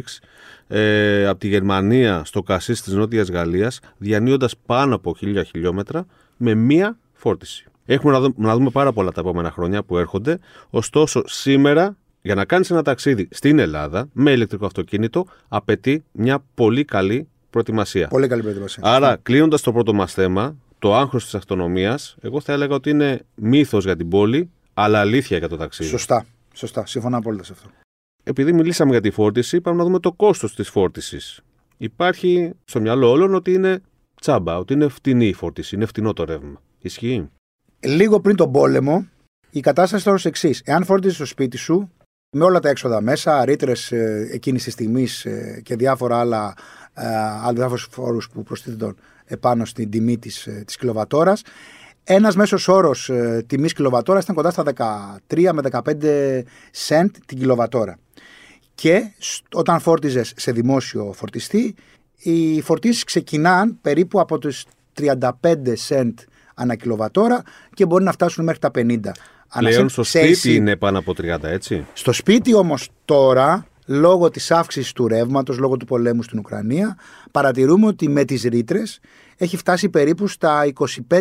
ε, 0.72 1.25
από 1.28 1.40
τη 1.40 1.48
Γερμανία 1.48 2.22
στο 2.25 2.42
Κασί 2.44 2.74
της 2.74 2.88
Νότιας 2.94 3.30
Γαλλίας, 3.30 3.80
διανύοντας 3.98 4.58
πάνω 4.66 4.96
από 4.96 5.16
χίλια 5.18 5.44
χιλιόμετρα 5.44 6.06
με 6.38 6.54
μία 6.54 6.98
φόρτιση. 7.13 7.66
Έχουμε 7.86 8.12
να, 8.13 8.20
δω- 8.20 8.34
να 8.38 8.56
δούμε 8.56 8.70
πάρα 8.70 8.92
πολλά 8.92 9.12
τα 9.12 9.22
επόμενα 9.22 9.51
χρόνια 9.51 9.84
που 9.84 9.98
έρχονται. 9.98 10.40
Ωστόσο, 10.70 11.24
σήμερα, 11.25 11.98
για 12.22 12.36
να 12.36 12.46
κάνεις 12.46 12.70
ένα 12.72 12.82
ταξίδι 12.84 13.28
στην 13.32 13.60
Ελλάδα 13.60 14.10
με 14.13 14.32
ηλεκτρικό 14.32 14.66
αυτοκίνητο, 14.66 15.25
απαιτεί 15.48 16.04
μια 16.12 16.44
πολύ 16.54 16.86
καλή 16.86 17.28
προετοιμασία. 17.50 18.08
Πολύ 18.08 18.28
καλή 18.28 18.42
προετοιμασία. 18.42 18.84
Άρα, 18.86 19.18
κλείνοντας 19.24 19.62
το 19.62 19.72
πρώτο 19.74 19.94
μας 19.94 20.13
θέμα, 20.13 20.56
το 20.80 20.96
άγχος 20.96 21.24
της 21.24 21.36
αυτονομίας, 21.36 22.16
εγώ 22.22 22.42
θα 22.42 22.54
έλεγα 22.54 22.75
ότι 22.75 22.90
είναι 22.90 23.25
μύθος 23.36 23.84
για 23.84 23.96
την 23.96 24.10
πόλη, 24.10 24.50
αλλά 24.74 25.00
αλήθεια 25.00 25.38
για 25.38 25.50
το 25.50 25.58
ταξίδι. 25.58 25.90
Σωστά. 25.90 26.25
Σωστά. 26.54 26.86
Συμφωνώ 26.86 27.18
απόλυτα 27.18 27.44
σε 27.44 27.54
αυτό. 27.54 27.70
Επειδή 28.24 28.54
μιλήσαμε 28.54 28.92
για 28.92 29.01
τη 29.01 29.12
φόρτιση, 29.12 29.62
πάμε 29.62 29.78
να 29.78 29.84
δούμε 29.84 30.00
το 30.00 30.12
κόστος 30.12 30.56
της 30.56 30.70
φόρτισης. 30.70 31.42
Υπάρχει 31.78 32.54
στο 32.66 32.82
μυαλό 32.82 33.10
όλων 33.10 33.34
ότι 33.34 33.54
είναι 33.54 33.82
τσάμπα, 34.22 34.58
ότι 34.58 34.74
είναι 34.74 34.88
φτηνή 34.88 35.28
η 35.28 35.34
φόρτιση, 35.34 35.75
είναι 35.75 35.86
φτηνό 35.86 36.13
το 36.13 36.24
ρεύμα. 36.24 36.62
Ισχύει. 36.80 37.30
Λίγο 37.80 38.20
πριν 38.20 38.36
τον 38.36 38.51
πόλεμο, 38.51 39.08
η 39.50 39.60
κατάσταση 39.60 40.04
τώρα 40.04 40.18
είναι 40.20 40.30
εξής. 40.30 40.62
Εάν 40.66 40.84
φόρτιζε 40.86 41.13
στο 41.13 41.25
σπίτι 41.25 41.58
σου, 41.58 41.92
με 42.38 42.44
όλα 42.44 42.60
τα 42.60 42.70
έξοδα 42.70 43.01
μέσα, 43.01 43.46
ρήτρες 43.46 43.92
εκείνης 44.32 44.63
της 44.63 44.74
στιγμή 44.74 45.08
και 45.63 45.75
διάφορα 45.75 46.20
άλλα, 46.20 46.54
ε, 46.94 47.08
άλλους 47.44 47.60
διάφορους 47.60 47.88
φόρους 47.92 48.30
που 48.30 48.44
προστίθενταν 48.44 48.96
επάνω 49.25 49.66
στην 49.66 49.90
τιμή 49.90 50.18
της, 50.18 50.48
ε, 50.48 50.63
της 50.66 50.78
κιλοβατόρας, 50.78 51.42
ένας 52.03 52.36
μέσος 52.36 52.67
όρος 52.67 53.10
ε, 53.10 53.43
τιμής 53.48 53.74
κιλοβατόρας 53.74 54.24
ήταν 54.24 54.36
κοντά 54.36 54.51
στα 54.51 54.63
13 55.29 55.50
με 55.53 55.62
15 55.72 56.43
cent 56.88 57.05
την 57.25 57.38
κιλοβατόρα. 57.38 57.98
Και 58.75 59.12
σ- 59.17 59.43
όταν 59.53 59.79
φόρτιζες 59.79 60.34
σε 60.36 60.51
δημόσιο 60.51 61.13
φορτιστή, 61.15 61.75
οι 62.17 62.62
φορτίσεις 62.62 63.03
ξεκινάν 63.03 63.77
περίπου 63.81 64.20
από 64.20 64.38
τους 64.38 64.63
35 65.00 65.20
cent 65.88 66.13
ανά 66.55 66.75
κιλοβατόρα 66.75 67.41
και 67.74 67.86
μπορεί 67.86 68.03
να 68.03 68.12
φτάσουν 68.12 68.43
μέχρι 68.43 68.60
τα 68.60 68.72
50. 68.75 69.12
ανά 69.48 69.67
Πλέον 69.70 69.86
cent 69.86 69.89
στο 69.89 70.03
σε 70.03 70.20
σπίτι 70.20 70.51
AC. 70.53 70.55
είναι 70.55 70.75
πάνω 70.75 71.00
από 71.00 71.13
30, 71.22 71.43
έτσι; 71.43 71.86
Στο 71.93 72.12
σπίτι 72.13 72.53
όμως 72.55 72.89
τώρα, 73.05 73.65
λόγω 73.86 74.29
της 74.29 74.51
αύξησης 74.51 74.91
του 74.93 75.08
ρεύματος, 75.08 75.58
λόγω 75.58 75.77
του 75.77 75.86
πολέμου 75.86 76.24
στην 76.24 76.39
Ουκρανία, 76.39 76.98
παρατηρούμε 77.31 77.88
ότι 77.88 78.10
με 78.10 78.24
τις 78.25 78.41
ρήτρες 78.43 79.00
έχει 79.43 79.57
φτάσει 79.57 79.89
περίπου 79.89 80.27
στα 80.27 80.63
25 80.74 81.19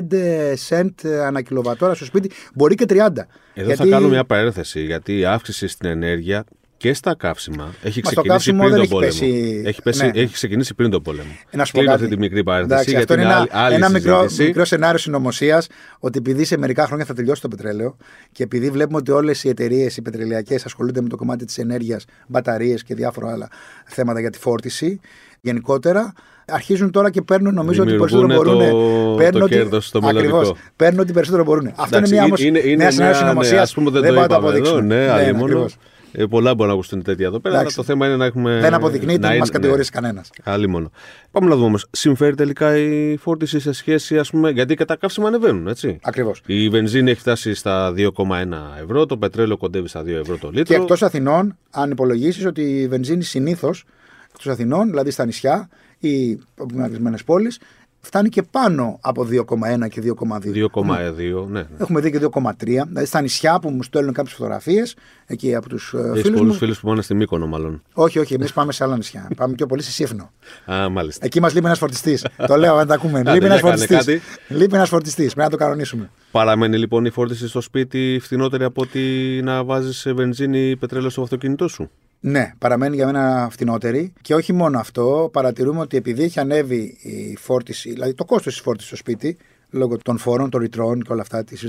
cent 0.68 1.08
ανά 1.26 1.42
κιλοβατόρα 1.42 1.94
στο 1.94 2.04
σπίτι, 2.04 2.30
μπορεί 2.54 2.74
και 2.74 2.84
30. 2.88 3.08
Εδώ 3.54 3.74
θα 3.74 3.86
κάνω 3.86 4.08
μια 4.08 4.24
παρένθεση, 4.24 4.80
γιατί 4.84 5.18
η 5.18 5.24
αύξηση 5.24 5.66
στην 5.68 5.88
ενέργεια 5.88 6.44
και 6.76 6.94
στα 6.94 7.14
καύσιμα 7.16 7.74
έχει 7.82 8.00
Μα 8.04 8.10
στο 8.10 8.20
ξεκινήσει 8.20 8.28
καύσιμο 8.28 8.58
πριν 8.58 8.70
δεν 8.70 8.88
τον 8.88 9.02
έχει 9.02 9.18
πόλεμο. 9.20 9.32
πέσει- 9.52 9.66
Έχει, 9.66 9.82
πέσει, 9.82 10.04
ναι. 10.04 10.10
έχει 10.20 10.32
ξεκινήσει 10.32 10.74
πριν 10.74 10.90
τον 10.90 11.02
πόλεμο. 11.02 11.30
Να 11.50 11.64
σου 11.64 11.72
πω 11.72 11.78
Κλείνω 11.78 11.92
κάτι. 11.92 12.04
αυτή 12.04 12.14
τη 12.16 12.20
μικρή 12.22 12.42
παρένθεση, 12.44 12.72
Εντάξει, 12.72 12.90
γιατί 12.90 13.12
αυτό 13.12 13.14
είναι 13.14 13.22
είναι 13.22 13.32
ένα, 13.32 13.40
άλλη, 13.40 13.64
άλλη 13.66 13.74
ένα 13.74 13.88
μικρό, 13.90 14.20
συζήτηση. 14.22 14.46
μικρό 14.46 14.64
σενάριο 14.64 14.98
συνωμοσίας 14.98 15.66
ότι 15.98 16.18
επειδή 16.18 16.44
σε 16.44 16.56
μερικά 16.58 16.86
χρόνια 16.86 17.04
θα 17.04 17.14
τελειώσει 17.14 17.40
το 17.40 17.48
πετρέλαιο 17.48 17.96
και 18.32 18.42
επειδή 18.42 18.70
βλέπουμε 18.70 18.98
ότι 18.98 19.10
όλες 19.10 19.44
οι 19.44 19.48
εταιρείες, 19.48 19.96
οι 19.96 20.02
πετρελαϊκές, 20.02 20.64
ασχολούνται 20.64 21.00
με 21.00 21.08
το 21.08 21.16
κομμάτι 21.16 21.44
της 21.44 21.58
ενέργειας, 21.58 22.04
μπαταρίες 22.26 22.82
και 22.82 22.94
διάφορα 22.94 23.32
άλλα 23.32 23.48
θέματα 23.86 24.20
για 24.20 24.30
τη 24.30 24.38
φόρτιση, 24.38 25.00
γενικότερα 25.40 26.12
αρχίζουν 26.52 26.90
τώρα 26.90 27.10
και 27.10 27.22
παίρνουν, 27.22 27.54
νομίζω 27.54 27.82
ότι 27.82 27.90
περισσότερο 27.96 28.26
Δημιουργούν 28.28 28.56
μπορούν. 28.56 28.70
το- 29.10 29.14
παίρνουν 29.16 29.38
το 29.38 29.44
ότι- 29.44 29.54
κέρδος, 29.54 29.90
το 29.90 29.98
ακριβώς, 30.04 30.30
μελλοντικό. 30.32 30.56
παίρνουν 30.76 31.00
ότι 31.00 31.12
περισσότερο 31.12 31.44
μπορούν. 31.44 31.66
Αυτό 31.66 31.82
Εντάξει, 31.96 32.04
είναι 32.12 32.14
μια, 32.14 32.24
όμως, 32.24 32.40
είναι, 32.42 32.58
είναι 32.58 32.74
νέα 32.74 32.90
σενάριο 32.90 33.16
μια- 33.16 33.26
συνωμοσία. 33.26 33.54
ναι, 33.54 33.60
ας 33.60 33.74
πούμε 33.74 33.90
δεν, 33.90 34.00
δεν 34.02 34.10
το 34.10 34.16
μπορούμε 34.16 34.34
να 34.34 34.40
το 34.40 34.46
είπαμε 34.46 34.58
εδώ, 34.58 34.68
αποδείξουμε. 34.70 34.94
ναι, 34.94 35.04
Ναι, 35.04 35.10
αλλήμωνο. 35.10 35.44
ακριβώς. 35.44 35.76
Ε, 36.12 36.24
πολλά 36.24 36.50
μπορούν 36.54 36.66
να 36.66 36.72
ακουστούν 36.72 37.02
τέτοια 37.02 37.26
εδώ 37.26 37.40
πέρα, 37.40 37.48
αλλά 37.54 37.60
Εντάξει. 37.60 37.76
το 37.76 37.82
θέμα 37.82 38.06
είναι 38.06 38.16
να 38.16 38.24
έχουμε. 38.24 38.58
Δεν 38.60 38.74
αποδεικνύεται, 38.74 39.20
να 39.20 39.28
δεν 39.28 39.38
μας 39.38 39.48
είναι- 39.48 39.56
κατηγορήσει 39.58 39.90
κανένας. 39.90 40.30
Ναι, 40.44 40.52
άλλη 40.52 40.68
μόνο. 40.68 40.90
Πάμε 41.30 41.48
να 41.48 41.54
δούμε 41.54 41.66
όμως. 41.66 41.86
Συμφέρει 41.90 42.34
τελικά 42.34 42.76
η 42.76 43.16
φόρτιση 43.16 43.60
σε 43.60 43.72
σχέση, 43.72 44.18
ας 44.18 44.30
πούμε, 44.30 44.50
γιατί 44.50 44.74
και 44.74 44.84
τα 44.84 44.96
καύσιμα 44.96 45.28
ανεβαίνουν, 45.28 45.66
έτσι. 45.68 45.98
Ακριβώς. 46.02 46.42
Η 46.46 46.68
βενζίνη 46.68 47.10
έχει 47.10 47.20
φτάσει 47.20 47.54
στα 47.54 47.92
2,1 47.92 48.76
ευρώ, 48.82 49.06
το 49.06 49.16
πετρέλαιο 49.16 49.56
κοντεύει 49.56 49.88
στα 49.88 50.02
2 50.02 50.18
ευρώ 50.18 50.36
το 50.40 50.50
Και 50.50 50.58
λίτρο. 50.58 50.82
εκτός 50.82 51.02
Αθηνών, 51.02 51.56
αν 51.70 51.90
υπολογίσεις 51.90 52.46
ότι 52.46 52.62
η 52.62 52.88
βενζίνη 52.88 53.22
συνήθως 53.22 53.84
εκτός 54.32 54.46
Αθηνών, 54.52 54.88
δηλαδή 54.88 55.10
στα 55.10 55.24
νησιά 55.24 55.68
ή 56.00 56.38
απομακρυσμένε 56.56 57.16
πόλεις, 57.24 57.58
φτάνει 58.00 58.28
και 58.28 58.42
πάνω 58.42 58.98
από 59.00 59.26
2,1 59.30 59.88
και 59.88 60.02
2,2. 60.04 60.68
2,2, 60.74 61.46
ναι. 61.48 61.60
ναι. 61.60 61.66
Έχουμε 61.78 62.00
δει 62.00 62.10
και 62.10 62.18
2,3. 62.34 62.52
Δηλαδή 62.64 63.04
στα 63.04 63.20
νησιά 63.20 63.58
που 63.58 63.70
μου 63.70 63.82
στέλνουν 63.82 64.12
κάποιες 64.12 64.34
φωτογραφίες 64.34 64.96
εκεί 65.26 65.54
από 65.54 65.68
τους 65.68 65.94
Έχεις 65.94 66.20
φίλους 66.22 66.38
πολλούς 66.38 66.52
μου. 66.52 66.58
φίλους 66.58 66.80
που 66.80 66.86
πάνε 66.86 67.02
στη 67.02 67.14
Μύκονο, 67.14 67.46
μάλλον. 67.46 67.82
Όχι, 67.92 68.18
όχι, 68.18 68.34
εμείς 68.34 68.52
πάμε 68.52 68.72
σε 68.72 68.84
άλλα 68.84 68.96
νησιά. 68.96 69.30
πάμε 69.36 69.54
πιο 69.54 69.66
πολύ 69.66 69.82
στη 69.82 69.92
Σύφνο. 69.92 70.30
Α, 70.72 70.88
μάλιστα. 70.88 71.26
Εκεί 71.26 71.40
μας 71.40 71.54
λείπει 71.54 71.66
ένας 71.66 71.78
φορτιστής. 71.78 72.26
το 72.46 72.56
λέω, 72.56 72.76
αν 72.76 72.86
τα 72.86 72.94
ακούμε. 72.94 73.18
Άντε, 73.18 73.32
λείπει 73.32 73.44
ένας 73.44 73.60
για 73.60 73.70
κάνε 73.70 73.86
φορτιστής. 73.86 74.20
κάτι. 74.46 74.54
Λείπει 74.60 74.74
ένας 74.74 74.88
φορτιστής. 74.88 75.34
Πρέπει 75.34 75.50
να 75.50 75.56
το 75.58 75.64
κανονίσουμε. 75.64 76.10
Παραμένει 76.30 76.78
λοιπόν 76.78 77.04
η 77.04 77.10
φόρτιση 77.10 77.48
στο 77.48 77.60
σπίτι 77.60 78.18
φθηνότερη 78.22 78.64
από 78.64 78.82
ότι 78.82 79.00
να 79.44 79.64
βάζεις 79.64 80.06
βενζίνη 80.14 80.68
ή 80.70 80.76
πετρέλαιο 80.76 81.10
στο 81.10 81.22
αυτοκίνητό 81.22 81.68
σου; 81.68 81.90
Ναι, 82.20 82.52
παραμένει 82.58 82.94
για 82.96 83.06
μένα 83.06 83.48
φτηνότερη. 83.50 84.12
Και 84.22 84.34
όχι 84.34 84.52
μόνο 84.52 84.78
αυτό, 84.78 85.28
παρατηρούμε 85.32 85.80
ότι 85.80 85.96
επειδή 85.96 86.22
έχει 86.22 86.40
ανέβει 86.40 86.96
η 87.00 87.36
φόρτιση, 87.40 87.92
δηλαδή 87.92 88.14
το 88.14 88.24
κόστος 88.24 88.52
της 88.52 88.62
φόρτισης 88.62 88.88
στο 88.88 88.96
σπίτι, 88.96 89.36
λόγω 89.70 89.96
των 90.02 90.18
φόρων, 90.18 90.50
των 90.50 90.60
ρητρών 90.60 91.02
και 91.02 91.12
όλα 91.12 91.20
αυτά 91.22 91.44
της 91.44 91.68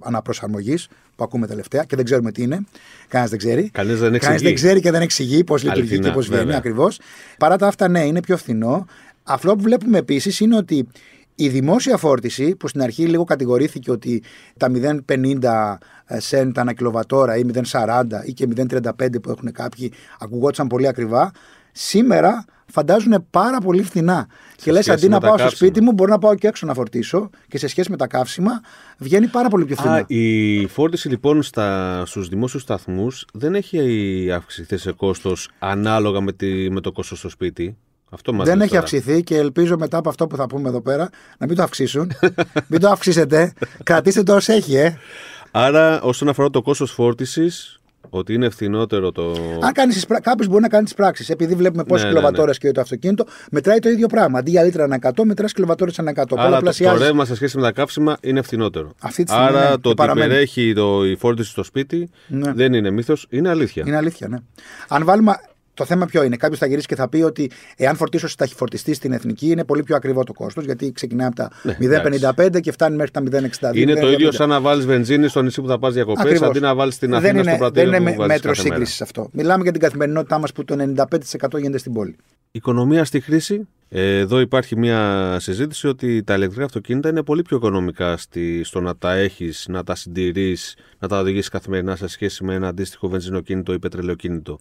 αναπροσαρμογής 0.00 0.88
που 1.16 1.24
ακούμε 1.24 1.46
τελευταία 1.46 1.84
και 1.84 1.96
δεν 1.96 2.04
ξέρουμε 2.04 2.32
τι 2.32 2.42
είναι. 2.42 2.60
Κανένας 3.08 3.30
δεν 3.30 3.38
ξέρει. 3.38 3.70
Κανεί 3.70 3.92
δεν 3.92 4.00
Κανείς 4.00 4.16
εξηγεί. 4.26 4.44
δεν 4.44 4.54
ξέρει 4.54 4.80
και 4.80 4.90
δεν 4.90 5.00
εξηγεί 5.02 5.44
πώς 5.44 5.62
λειτουργεί 5.62 5.80
Αληθινά, 5.88 6.08
και 6.08 6.14
πώς 6.14 6.26
βγαίνει 6.26 6.42
βέβαια. 6.42 6.58
ακριβώς. 6.58 7.00
Παρά 7.38 7.56
τα 7.56 7.66
αυτά, 7.66 7.88
ναι, 7.88 8.04
είναι 8.04 8.20
πιο 8.20 8.36
φθηνό. 8.36 8.86
Αυτό 9.22 9.56
που 9.56 9.62
βλέπουμε 9.62 9.98
επίσης 9.98 10.40
είναι 10.40 10.56
ότι 10.56 10.88
η 11.36 11.48
δημόσια 11.48 11.96
φόρτιση, 11.96 12.56
που 12.56 12.68
στην 12.68 12.82
αρχή 12.82 13.06
λίγο 13.06 13.24
κατηγορήθηκε 13.24 13.90
ότι 13.90 14.22
τα 14.56 14.70
0,50 14.74 15.78
cent 16.30 16.50
ανά 16.54 16.72
κιλοβατόρα 16.72 17.36
ή 17.36 17.42
0,40 17.70 18.04
ή 18.24 18.32
και 18.32 18.48
0,35 18.56 19.22
που 19.22 19.30
έχουν 19.30 19.52
κάποιοι 19.52 19.92
ακουγόντουσαν 20.18 20.66
πολύ 20.66 20.88
ακριβά, 20.88 21.30
σήμερα 21.72 22.44
φαντάζουν 22.66 23.26
πάρα 23.30 23.58
πολύ 23.58 23.82
φθηνά. 23.82 24.26
και 24.56 24.72
λες, 24.72 24.84
σχέση 24.84 24.98
αντί 24.98 25.08
με 25.08 25.14
να 25.14 25.20
τα 25.20 25.26
πάω 25.26 25.36
στο 25.36 25.46
καύσιμα. 25.46 25.68
σπίτι 25.68 25.84
μου, 25.84 25.92
μπορώ 25.92 26.10
να 26.10 26.18
πάω 26.18 26.34
και 26.34 26.46
έξω 26.46 26.66
να 26.66 26.74
φορτίσω 26.74 27.30
και 27.48 27.58
σε 27.58 27.68
σχέση 27.68 27.90
με 27.90 27.96
τα 27.96 28.06
καύσιμα 28.06 28.60
βγαίνει 28.98 29.26
πάρα 29.26 29.48
πολύ 29.48 29.64
πιο 29.64 29.76
φθηνά. 29.76 29.94
Α, 29.94 30.04
η 30.06 30.66
φόρτιση 30.66 31.08
λοιπόν 31.08 31.42
στα, 31.42 32.02
στους 32.06 32.28
δημόσιους 32.28 32.62
σταθμούς 32.62 33.26
δεν 33.32 33.54
έχει 33.54 34.30
αυξηθεί 34.34 34.76
σε 34.76 34.92
κόστος 34.92 35.50
ανάλογα 35.58 36.20
με, 36.20 36.32
τη, 36.32 36.70
με 36.70 36.80
το 36.80 36.92
κόστος 36.92 37.18
στο 37.18 37.28
σπίτι. 37.28 37.76
Αυτό 38.10 38.32
μας 38.32 38.46
Δεν 38.46 38.54
λες 38.56 38.64
έχει 38.64 38.74
τώρα. 38.74 38.82
αυξηθεί 38.84 39.22
και 39.22 39.36
ελπίζω 39.36 39.76
μετά 39.78 39.96
από 39.98 40.08
αυτό 40.08 40.26
που 40.26 40.36
θα 40.36 40.46
πούμε 40.46 40.68
εδώ 40.68 40.80
πέρα 40.80 41.08
να 41.38 41.46
μην 41.46 41.56
το 41.56 41.62
αυξήσουν. 41.62 42.12
μην 42.68 42.80
το 42.80 42.88
αυξήσετε. 42.88 43.52
Κρατήστε 43.82 44.22
το 44.22 44.34
όσο 44.34 44.52
έχει, 44.52 44.74
ε. 44.76 44.96
Άρα 45.50 46.02
όσον 46.02 46.28
αφορά 46.28 46.50
το 46.50 46.62
κόστος 46.62 46.90
φόρτισης 46.92 47.80
ότι 48.10 48.34
είναι 48.34 48.48
φθηνότερο 48.50 49.12
το. 49.12 49.30
Αν 49.60 49.72
κάνεις 49.72 50.06
κάποιος 50.22 50.48
μπορεί 50.48 50.62
να 50.62 50.68
κάνει 50.68 50.84
τις 50.84 50.94
πράξεις. 50.94 51.30
Επειδή 51.30 51.54
βλέπουμε 51.54 51.84
πόσες 51.84 52.02
Ναι, 52.04 52.08
κιλοβατόρες 52.10 52.58
ναι, 52.62 52.68
και 52.68 52.74
το 52.74 52.80
αυτοκίνητο, 52.80 53.24
μετράει 53.50 53.78
το 53.78 53.88
ίδιο 53.88 54.06
πράγμα. 54.06 54.38
Αντί 54.38 54.50
για 54.50 54.62
λίτρα 54.62 54.84
ανά 54.84 54.98
100, 55.02 55.10
μετράς 55.24 55.52
κιλοβατόρες 55.52 55.98
ανά 55.98 56.10
100. 56.10 56.14
Άρα 56.16 56.26
το, 56.26 56.34
το 56.36 56.42
Πολλαπλασιάζεις. 56.42 57.00
ρεύμα 57.06 57.24
σε 57.24 57.34
σχέση 57.34 57.56
με 57.56 57.62
τα 57.62 57.72
καύσιμα 57.72 58.16
είναι 58.20 58.42
φθηνότερο. 58.42 58.92
Αυτή 59.00 59.24
τη 59.24 59.30
στιγμή, 59.30 59.48
Άρα 59.48 59.60
ναι, 59.60 59.70
το 59.70 59.78
και 59.80 59.88
ότι 59.88 59.96
παραμένει. 59.96 60.28
περιέχει 60.28 60.72
το, 60.74 61.06
η 61.06 61.16
φόρτιση 61.16 61.50
στο 61.50 61.62
σπίτι 61.62 62.10
Ναι. 62.28 62.52
δεν 62.52 62.72
είναι 62.74 62.90
μύθος, 62.90 63.26
είναι 63.30 63.48
αλήθεια. 63.48 63.84
Είναι 63.86 63.96
αλήθεια, 63.96 64.28
ναι. 64.28 64.36
Αν 64.88 65.04
βάλουμε. 65.04 65.32
Το 65.76 65.84
θέμα 65.84 66.06
ποιο 66.06 66.22
είναι; 66.22 66.36
Κάποιος 66.36 66.58
θα 66.58 66.66
γυρίσει 66.66 66.86
και 66.86 66.94
θα 66.94 67.08
πει 67.08 67.22
ότι 67.22 67.50
εάν 67.76 67.96
φορτίσω 67.96 68.28
σε 68.28 68.36
ταχυφορτιστή 68.36 68.94
στην 68.94 69.12
εθνική 69.12 69.46
είναι 69.50 69.64
πολύ 69.64 69.82
πιο 69.82 69.96
ακριβό 69.96 70.24
το 70.24 70.32
κόστος, 70.32 70.64
γιατί 70.64 70.92
ξεκινάει 70.92 71.26
από 71.26 71.36
τα 71.36 71.50
Ναι, 71.62 71.76
0,55 71.80 72.60
και 72.60 72.72
φτάνει 72.72 72.96
μέχρι 72.96 73.10
τα 73.10 73.20
0,62. 73.20 73.76
Είναι 73.76 73.94
το 73.94 74.06
0,70. 74.06 74.12
ίδιο 74.12 74.32
σαν 74.32 74.48
να 74.48 74.60
βάλεις 74.60 74.86
βενζίνη 74.86 75.28
στο 75.28 75.42
νησί 75.42 75.60
που 75.60 75.68
θα 75.68 75.78
πας 75.78 75.94
διακοπές 75.94 76.24
Ακριβώς. 76.24 76.48
αντί 76.48 76.60
να 76.60 76.74
βάλεις 76.74 76.98
την 76.98 77.14
Αθήνα 77.14 77.32
δεν 77.32 77.40
στο 77.42 77.50
είναι, 77.50 77.58
πρατήριο 77.58 77.90
δεν 77.90 78.02
που 78.02 78.08
είναι 78.08 78.16
βάζεις 78.16 78.32
μέτρο 78.34 78.50
κάθε 78.50 78.62
μέρα. 78.62 78.74
σύγκρισης 78.74 79.00
αυτό. 79.00 79.28
Μιλάμε 79.32 79.62
για 79.62 79.72
την 79.72 79.80
καθημερινότητά 79.80 80.38
μας 80.38 80.52
που 80.52 80.64
το 80.64 80.76
95% 80.78 81.58
γίνεται 81.58 81.78
στην 81.78 81.92
πόλη. 81.92 82.16
Οικονομία 82.50 83.04
στη 83.04 83.20
χρήση. 83.20 83.68
Ε, 83.88 84.18
Εδώ 84.18 84.40
υπάρχει 84.40 84.76
μια 84.76 85.36
συζήτηση 85.40 85.88
ότι 85.88 86.22
τα 86.22 86.34
ηλεκτρικά 86.34 86.64
αυτοκίνητα 86.64 87.08
είναι 87.08 87.22
πολύ 87.22 87.42
πιο 87.42 87.56
οικονομικά 87.56 88.16
στη, 88.16 88.64
στο 88.64 88.80
να 88.80 88.96
τα 88.96 89.12
έχεις, 89.14 89.66
να 89.68 89.84
τα 89.84 89.94
συντηρείς, 89.94 90.76
να 90.98 91.08
τα 91.08 91.18
οδηγήσεις 91.20 91.48
καθημερινά 91.48 91.96
σε 91.96 92.06
σχέση 92.08 92.44
με 92.44 92.54
ένα 92.54 92.68
αντίστοιχο 92.68 93.08
βενζινοκίνητο 93.08 93.72
ή 93.72 93.78
πετρελαιοκίνητο. 93.78 94.58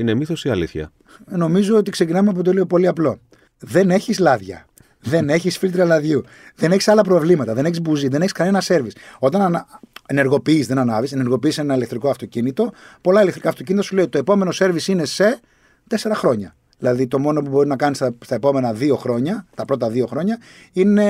Είναι 0.00 0.14
μύθος 0.14 0.44
ή 0.44 0.48
αλήθεια; 0.50 0.92
Νομίζω 1.26 1.76
ότι 1.76 1.90
ξεκινάμε 1.90 2.30
από 2.30 2.42
το 2.42 2.52
λίγο 2.52 2.66
πολύ 2.66 2.86
απλό. 2.86 3.18
Δεν 3.58 3.90
έχεις 3.90 4.18
λάδια. 4.18 4.64
Δεν 5.00 5.28
έχεις 5.36 5.58
φίλτρα 5.58 5.84
λαδιού. 5.84 6.24
Δεν 6.54 6.72
έχεις 6.72 6.88
άλλα 6.88 7.02
προβλήματα. 7.02 7.54
Δεν 7.54 7.64
έχεις 7.64 7.80
μπουζί. 7.80 8.08
Δεν 8.08 8.20
έχεις 8.20 8.32
κανένα 8.32 8.60
σερβις. 8.60 8.96
Όταν 9.18 9.40
ανα... 9.42 9.66
ενεργοποιείς, 10.06 10.66
δεν 10.66 10.78
ανάβεις, 10.78 11.12
ενεργοποιείς 11.12 11.58
ένα 11.58 11.74
ηλεκτρικό 11.74 12.08
αυτοκίνητο, 12.10 12.72
πολλά 13.00 13.20
ηλεκτρικά 13.22 13.48
αυτοκίνητα 13.48 13.82
σου 13.82 13.94
λέει 13.94 14.02
ότι 14.04 14.12
το 14.12 14.18
επόμενο 14.18 14.50
σερβις 14.50 14.88
είναι 14.88 15.04
σε 15.04 15.40
τέσσερα 15.86 16.14
χρόνια. 16.14 16.54
Δηλαδή 16.78 17.06
το 17.06 17.18
μόνο 17.18 17.40
που 17.42 17.50
μπορεί 17.50 17.68
να 17.68 17.76
κάνεις 17.76 17.96
στα, 17.96 18.14
στα 18.24 18.34
επόμενα 18.34 18.72
δύο 18.72 18.96
χρόνια, 18.96 19.46
τα 19.54 19.64
πρώτα 19.64 19.88
δύο 19.90 20.06
χρόνια, 20.06 20.38
είναι 20.72 21.04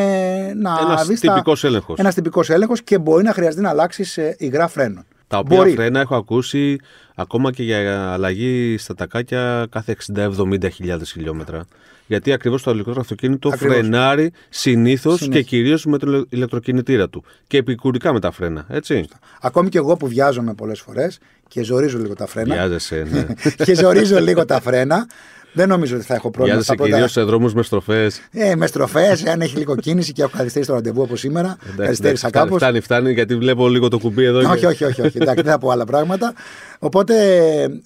να 0.57 0.79
Ένας 0.81 1.07
δεις 1.07 1.21
τα- 1.21 1.33
τυπικός 1.33 1.65
έλεγχος. 1.65 1.99
Ένας 1.99 2.15
τυπικός 2.15 2.51
έλεγχος 2.51 2.83
και 2.83 2.99
μπορεί 2.99 3.25
να 3.25 3.33
χρειαστεί 3.33 3.61
να 3.61 3.69
αλλάξεις 3.69 4.19
υγρά 4.39 4.69
φρένων. 4.69 5.05
Τα 5.29 5.39
οποία 5.39 5.57
Μπορεί. 5.57 5.73
φρένα 5.73 6.01
έχω 6.01 6.17
ακούσει 6.17 6.79
ακόμα 7.15 7.53
και 7.53 7.63
για 7.63 8.13
αλλαγή 8.13 8.77
στα 8.79 8.95
τακάκια 8.95 9.67
κάθε 9.71 9.97
60-70 10.15 10.71
χιλιάδες 10.73 11.11
χιλιόμετρα. 11.13 11.65
Γιατί 12.07 12.33
ακριβώς 12.33 12.63
το 12.63 12.71
ηλεκτρικό 12.71 13.01
αυτοκίνητο 13.01 13.49
Ακριβώς. 13.49 13.77
φρενάρει 13.77 14.33
συνήθως 14.49 15.19
Συνήθως. 15.19 15.37
και 15.43 15.43
κυρίως 15.49 15.85
με 15.85 15.99
το 15.99 16.25
ηλεκτροκινητήρα 16.29 17.09
του. 17.09 17.25
Και 17.47 17.57
επικουρικά 17.57 18.13
με 18.13 18.21
τα 18.21 18.31
φρένα, 18.31 18.67
έτσι. 18.69 19.09
Ακόμη 19.41 19.69
και 19.69 19.79
εγώ 19.79 19.97
που 19.97 20.07
βιάζομαι 20.09 20.55
πολλές 20.55 20.81
φορές 20.81 21.19
και 21.49 21.63
ζορίζω 21.63 21.99
λίγο 21.99 22.15
τα 22.15 22.27
φρένα. 22.27 22.55
Βιάζεσαι, 22.55 23.07
ναι. 23.11 23.27
και 23.65 23.75
ζορίζω 23.75 24.21
λίγο 24.21 24.45
τα 24.45 24.61
φρένα. 24.61 25.07
Δεν 25.53 25.69
νομίζω 25.69 25.97
ότι 25.97 26.05
θα 26.05 26.15
έχω 26.15 26.31
πρόβλημα 26.31 26.47
Βιάζεσαι 26.59 26.65
στα 26.65 26.75
πρώτα. 26.75 26.91
κυρίω 26.93 27.09
σε 27.09 27.23
δρόμους 27.23 27.55
με 27.55 27.63
στροφές. 27.63 28.21
Ε, 28.31 28.55
με 28.55 28.67
στροφές, 28.67 29.25
αν 29.27 29.41
έχει 29.41 29.57
λίγο 29.57 29.77
κίνηση 29.77 30.13
και 30.13 30.23
έχω 30.23 30.31
καθυστερήσει 30.37 30.71
το 30.71 30.77
ραντεβού 30.77 31.03
όπως 31.03 31.21
σήμερα. 31.21 31.57
Καθυστέρησα 31.77 32.31
κάπως. 32.31 32.57
Φτάνει, 32.57 32.81
φτάνει, 32.81 33.13
γιατί 33.13 33.37
βλέπω 33.37 33.69
λίγο 33.69 33.89
το 33.89 33.99
κουμπί 33.99 34.25
εδώ. 34.25 34.39
Όχι, 34.39 34.59
και- 34.59 34.67
όχι, 34.67 34.85
όχι, 34.85 35.01
όχι. 35.03 35.19
Εντάξει, 35.21 35.43
δεν 35.43 35.53
θα 35.53 35.59
πω 35.59 35.71
άλλα 35.71 35.85
πράγματα. 35.85 36.35
Οπότε 36.79 37.15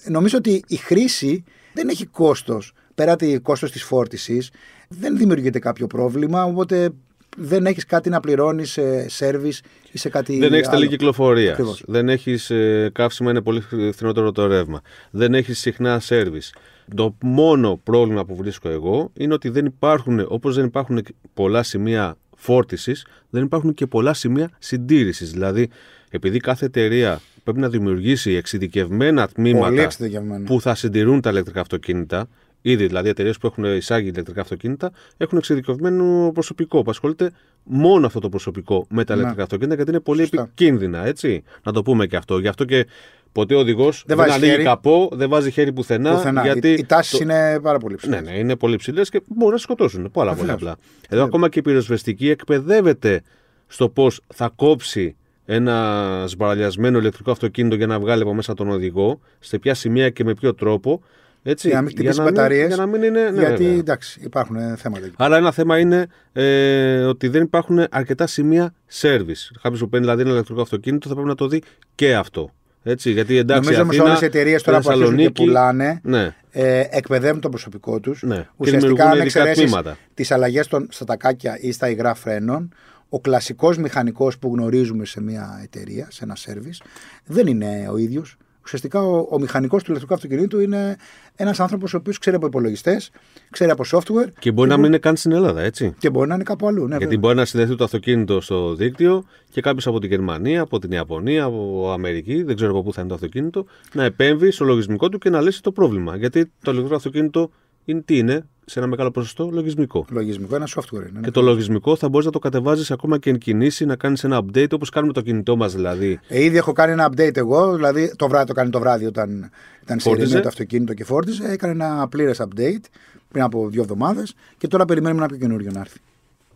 νομίζω 0.07 0.37
ότι 0.37 0.63
η 0.67 0.75
χρήση 0.75 1.43
δεν 1.73 1.89
έχει 1.89 2.05
κόστος. 2.05 2.73
Πέρα 2.95 3.15
το 3.15 3.25
κόστος 3.41 3.71
της 3.71 3.83
φόρτισης, 3.83 4.49
δεν 4.87 5.17
δημιουργείται 5.17 5.59
κάποιο 5.59 5.87
πρόβλημα. 5.87 6.43
Οπότε 6.43 6.89
δεν 7.37 7.65
έχεις 7.65 7.85
κάτι 7.85 8.09
να 8.09 8.19
πληρώνεις 8.19 8.71
σε 8.71 9.09
σερβις 9.09 9.61
ή 9.91 9.97
σε 9.97 10.09
κάτι. 10.09 10.39
Δεν 10.39 10.53
έχεις 10.53 10.67
άλλο. 10.67 10.77
τελή 10.77 10.89
κυκλοφορίας. 10.89 11.51
Ακριβώς. 11.51 11.83
Δεν 11.87 12.09
έχεις 12.09 12.51
καύσιμα, 12.91 13.29
είναι 13.29 13.41
πολύ 13.41 13.61
φθηνότερο 13.93 14.31
το 14.31 14.47
ρεύμα. 14.47 14.81
Δεν 15.11 15.33
έχεις 15.33 15.59
συχνά 15.59 15.99
σερβις. 15.99 16.53
Το 16.95 17.17
μόνο 17.21 17.79
πρόβλημα 17.83 18.25
που 18.25 18.35
βρίσκω 18.35 18.69
εγώ 18.69 19.11
είναι 19.13 19.33
ότι 19.33 19.49
δεν 19.49 19.65
υπάρχουν, 19.65 20.25
όπως 20.27 20.55
δεν 20.55 20.65
υπάρχουν 20.65 21.05
πολλά 21.33 21.63
σημεία 21.63 22.15
φόρτισης, 22.35 23.05
δεν 23.29 23.43
υπάρχουν 23.43 23.73
και 23.73 23.87
πολλά 23.87 24.13
σημεία 24.13 24.49
συντήρησης. 24.59 25.31
Δηλαδή, 25.31 25.69
επειδή 26.09 26.39
κάθε 26.39 26.65
εταιρεία 26.65 27.21
πρέπει 27.43 27.59
να 27.59 27.69
δημιουργήσει 27.69 28.31
εξειδικευμένα 28.31 29.21
Πολύ 29.21 29.33
τμήματα 29.33 29.81
εξειδικευμένο. 29.81 30.43
που 30.43 30.61
θα 30.61 30.75
συντηρούν 30.75 31.21
τα 31.21 31.29
ηλεκτρικά 31.29 31.61
αυτοκίνητα. 31.61 32.27
Ήδη 32.65 32.87
δηλαδή 32.87 33.09
εταιρείες 33.09 33.37
που 33.37 33.47
έχουν 33.47 33.63
εισάγει 33.63 34.07
ηλεκτρικά 34.09 34.41
αυτοκίνητα 34.41 34.91
έχουν 35.17 35.37
εξειδικευμένο 35.37 36.31
προσωπικό 36.33 36.81
που 36.81 36.89
ασχολείται 36.89 37.31
μόνο 37.63 38.05
αυτό 38.05 38.19
το 38.19 38.29
προσωπικό 38.29 38.85
με 38.89 39.03
τα 39.03 39.13
Ναι. 39.13 39.17
ηλεκτρικά 39.19 39.43
αυτοκίνητα 39.43 39.75
γιατί 39.75 39.91
είναι 39.91 39.99
πολύ 39.99 40.19
Σωστά. 40.21 40.41
επικίνδυνα, 40.41 41.05
έτσι. 41.05 41.43
Να 41.63 41.71
το 41.71 41.81
πούμε 41.81 42.05
και 42.07 42.15
αυτό. 42.15 42.37
Γι' 42.39 42.47
αυτό 42.47 42.65
και 42.65 42.87
ποτέ 43.31 43.55
ο 43.55 43.59
οδηγός 43.59 44.03
δεν, 44.07 44.17
βάζει 44.17 44.31
ανοίγει 44.31 44.51
χέρι. 44.51 44.63
καπό, 44.63 45.09
δεν 45.13 45.29
βάζει 45.29 45.51
χέρι 45.51 45.73
πουθενά. 45.73 46.13
Πουθενά. 46.13 46.43
Γιατί 46.43 46.67
Οι, 46.69 46.73
οι 46.73 46.85
τάσει 46.85 47.11
το- 47.11 47.17
είναι 47.21 47.59
πάρα 47.61 47.77
πολύ 47.77 47.95
ψηλέ. 47.95 48.21
ναι, 48.21 48.31
ναι, 48.31 48.37
είναι 48.37 48.55
πολύ 48.55 48.75
ψηλές 48.75 49.09
και 49.09 49.21
μπορούν 49.27 49.53
να 49.53 49.59
σκοτώσουν. 49.59 50.11
Πάρα 50.11 50.29
πολύ 50.33 50.41
Βεβαίως. 50.41 50.61
απλά. 50.61 50.75
Εδώ 51.09 51.23
ακόμα 51.23 51.49
και 51.49 51.59
η 51.59 51.61
πυροσβεστική 51.61 52.29
εκπαιδεύεται 52.29 53.21
στο 53.67 53.89
πώς 53.89 54.21
θα 54.33 54.51
κόψει 54.55 55.15
ένα 55.45 56.23
σμπαραλιασμένο 56.27 56.97
ηλεκτρικό 56.97 57.31
αυτοκίνητο 57.31 57.75
για 57.75 57.87
να 57.87 57.99
βγάλει 57.99 58.21
από 58.21 58.33
μέσα 58.33 58.53
τον 58.53 58.69
οδηγό, 58.69 59.19
σε 59.39 59.59
ποια 59.59 59.73
σημεία 59.73 60.09
και 60.09 60.23
με 60.23 60.33
ποιο 60.33 60.53
τρόπο. 60.53 61.01
Έτσι, 61.45 61.67
Για 61.67 61.75
να 61.75 61.81
μην 61.81 61.91
χτυπήσει 61.91 62.21
μην- 62.21 62.29
μπαταρίες. 62.33 62.67
για 62.67 62.75
να 62.75 62.85
μην 62.85 63.03
είναι. 63.03 63.29
ναι, 63.29 63.39
γιατί 63.39 63.63
βέβαια. 63.63 63.77
εντάξει, 63.79 64.19
υπάρχουν 64.23 64.55
ε, 64.55 64.75
θέματα 64.77 65.05
εκεί. 65.05 65.15
Άρα 65.17 65.37
ένα 65.37 65.51
θέμα 65.51 65.79
είναι 65.79 66.07
ε, 66.33 67.03
ότι 67.03 67.27
δεν 67.27 67.41
υπάρχουν 67.43 67.85
αρκετά 67.89 68.27
σημεία 68.27 68.73
service. 69.01 69.51
Κάποιος 69.61 69.79
που 69.79 69.89
παίρνει 69.89 70.05
δηλαδή 70.05 70.21
ένα 70.21 70.31
ηλεκτρικό 70.31 70.61
αυτοκίνητο 70.61 71.07
θα 71.07 71.13
πρέπει 71.13 71.29
να 71.29 71.35
το 71.35 71.47
δει 71.47 71.61
και 71.95 72.15
αυτό. 72.15 72.49
Έτσι, 72.83 73.11
γιατί 73.11 73.37
εντάξει, 73.37 73.63
Νομίζω 73.63 73.81
όμως 73.81 73.93
Αθήνα, 73.95 74.09
όλες 74.09 74.21
οι 74.21 74.25
εταιρείες 74.25 74.63
τώρα 74.63 74.79
που 74.79 74.89
αρχίζουν 74.89 75.09
και 75.09 75.21
Θεσσαλονίκη, 75.21 75.43
πουλάνε 75.43 75.99
Ναι, 76.03 76.35
ε, 76.51 76.83
εκπαιδεύουν 76.89 77.41
το 77.41 77.49
προσωπικό 77.49 77.99
τους. 77.99 78.23
Ναι. 78.23 78.35
Και 78.35 78.45
Ουσιαστικά, 78.57 78.87
δημιουργούν 78.87 79.01
αν 79.01 79.11
ειδικά 79.11 79.23
εξαιρέσεις 79.39 79.63
τμήματα. 79.71 79.97
τις 80.13 80.31
αλλαγές 80.31 80.69
στα 80.89 81.05
τακάκια 81.05 81.57
ή 81.61 81.71
στα 81.71 81.89
υγρά 81.89 82.13
φρένων, 82.13 82.73
ο 83.09 83.19
κλασικός 83.19 83.77
μηχανικός 83.77 84.37
που 84.37 84.51
γνωρίζουμε 84.55 85.05
σε 85.05 85.21
μια 85.21 85.59
εταιρεία, 85.63 86.07
σε 86.11 86.23
ένα 86.23 86.35
σερβις, 86.35 86.81
δεν 87.25 87.47
είναι 87.47 87.87
ο 87.91 87.97
ίδιος. 87.97 88.37
Ουσιαστικά 88.63 89.01
ο, 89.01 89.27
ο 89.29 89.39
μηχανικός 89.39 89.83
του 89.83 89.89
ηλεκτρικού 89.89 90.13
αυτοκινήτου 90.13 90.59
είναι 90.59 90.95
ένας 91.35 91.59
άνθρωπος 91.59 91.93
ο 91.93 91.97
οποίος 91.97 92.17
ξέρει 92.17 92.35
από 92.35 92.45
υπολογιστές, 92.45 93.11
ξέρει 93.49 93.71
από 93.71 93.83
software 93.91 94.27
και 94.39 94.51
μπορεί 94.51 94.69
να 94.69 94.77
μην 94.77 94.85
είναι 94.85 94.97
καν 94.97 95.15
στην 95.15 95.31
Ελλάδα, 95.31 95.61
έτσι. 95.61 95.95
και 95.99 96.09
μπορεί 96.09 96.27
να 96.27 96.35
είναι 96.35 96.43
κάπου 96.43 96.67
αλλού. 96.67 96.81
Ναι, 96.81 96.87
Γιατί 96.87 97.03
βέβαια. 97.03 97.19
μπορεί 97.19 97.35
να 97.35 97.45
συνδεθεί 97.45 97.75
το 97.75 97.83
αυτοκίνητο 97.83 98.41
στο 98.41 98.75
δίκτυο 98.75 99.23
και 99.51 99.61
κάποιος 99.61 99.87
από 99.87 99.99
την 99.99 100.09
Γερμανία, 100.09 100.61
από 100.61 100.79
την 100.79 100.91
Ιαπωνία, 100.91 101.43
από 101.43 101.91
Αμερική, 101.91 102.43
δεν 102.43 102.55
ξέρω 102.55 102.71
από 102.71 102.83
πού 102.83 102.93
θα 102.93 102.99
είναι 102.99 103.09
το 103.09 103.15
αυτοκίνητο, 103.15 103.65
να 103.93 104.03
επέμβει 104.03 104.51
στο 104.51 104.65
λογισμικό 104.65 105.09
του 105.09 105.17
και 105.17 105.29
να 105.29 105.41
λύσει 105.41 105.61
το 105.61 105.71
πρόβλημα. 105.71 106.15
Γιατί 106.15 106.51
το 106.63 106.71
ηλεκτρικό 106.71 106.95
αυτοκίνητο 106.95 107.51
είναι 107.85 108.01
τι 108.01 108.17
είναι, 108.17 108.45
σε 108.65 108.79
ένα 108.79 108.87
μεγάλο 108.87 109.11
ποσοστό, 109.11 109.49
λογισμικό. 109.51 110.05
Λογισμικό, 110.09 110.55
ένα 110.55 110.67
software 110.75 110.93
είναι. 110.93 111.09
ναι. 111.13 111.19
Και 111.21 111.31
το 111.31 111.41
λογισμικό 111.41 111.95
θα 111.95 112.09
μπορείς 112.09 112.25
να 112.25 112.31
το 112.31 112.39
κατεβάζεις 112.39 112.91
ακόμα 112.91 113.17
και 113.17 113.29
εν 113.29 113.37
κινήσει, 113.37 113.85
να 113.85 113.95
κάνεις 113.95 114.23
ένα 114.23 114.41
update 114.43 114.71
όπως 114.73 114.89
κάνουμε 114.89 115.13
το 115.13 115.21
κινητό 115.21 115.55
μας 115.55 115.73
δηλαδή. 115.73 116.19
Ε, 116.27 116.43
ήδη 116.43 116.57
έχω 116.57 116.71
κάνει 116.71 116.91
ένα 116.91 117.09
update 117.11 117.37
εγώ, 117.37 117.75
δηλαδή 117.75 118.13
το 118.15 118.27
βράδυ 118.27 118.45
το 118.47 118.53
κάνει 118.53 118.69
το 118.69 118.79
βράδυ 118.79 119.05
όταν 119.05 119.49
ήταν 119.83 119.99
σε 119.99 120.07
Φόρτιζε. 120.09 120.23
ειρηνία 120.25 120.41
το 120.41 120.47
αυτοκίνητο 120.47 120.93
και 120.93 121.03
φόρτιζε. 121.03 121.51
Έκανε 121.51 121.73
ένα 121.73 122.07
πλήρες 122.07 122.41
update 122.41 122.83
πριν 123.31 123.43
από 123.43 123.67
δύο 123.69 123.81
εβδομάδες 123.81 124.33
και 124.57 124.67
τώρα 124.67 124.85
περιμένουμε 124.85 125.19
ένα 125.19 125.27
πιο 125.29 125.37
καινούριο 125.37 125.71
να 125.73 125.79
έρθει. 125.79 125.99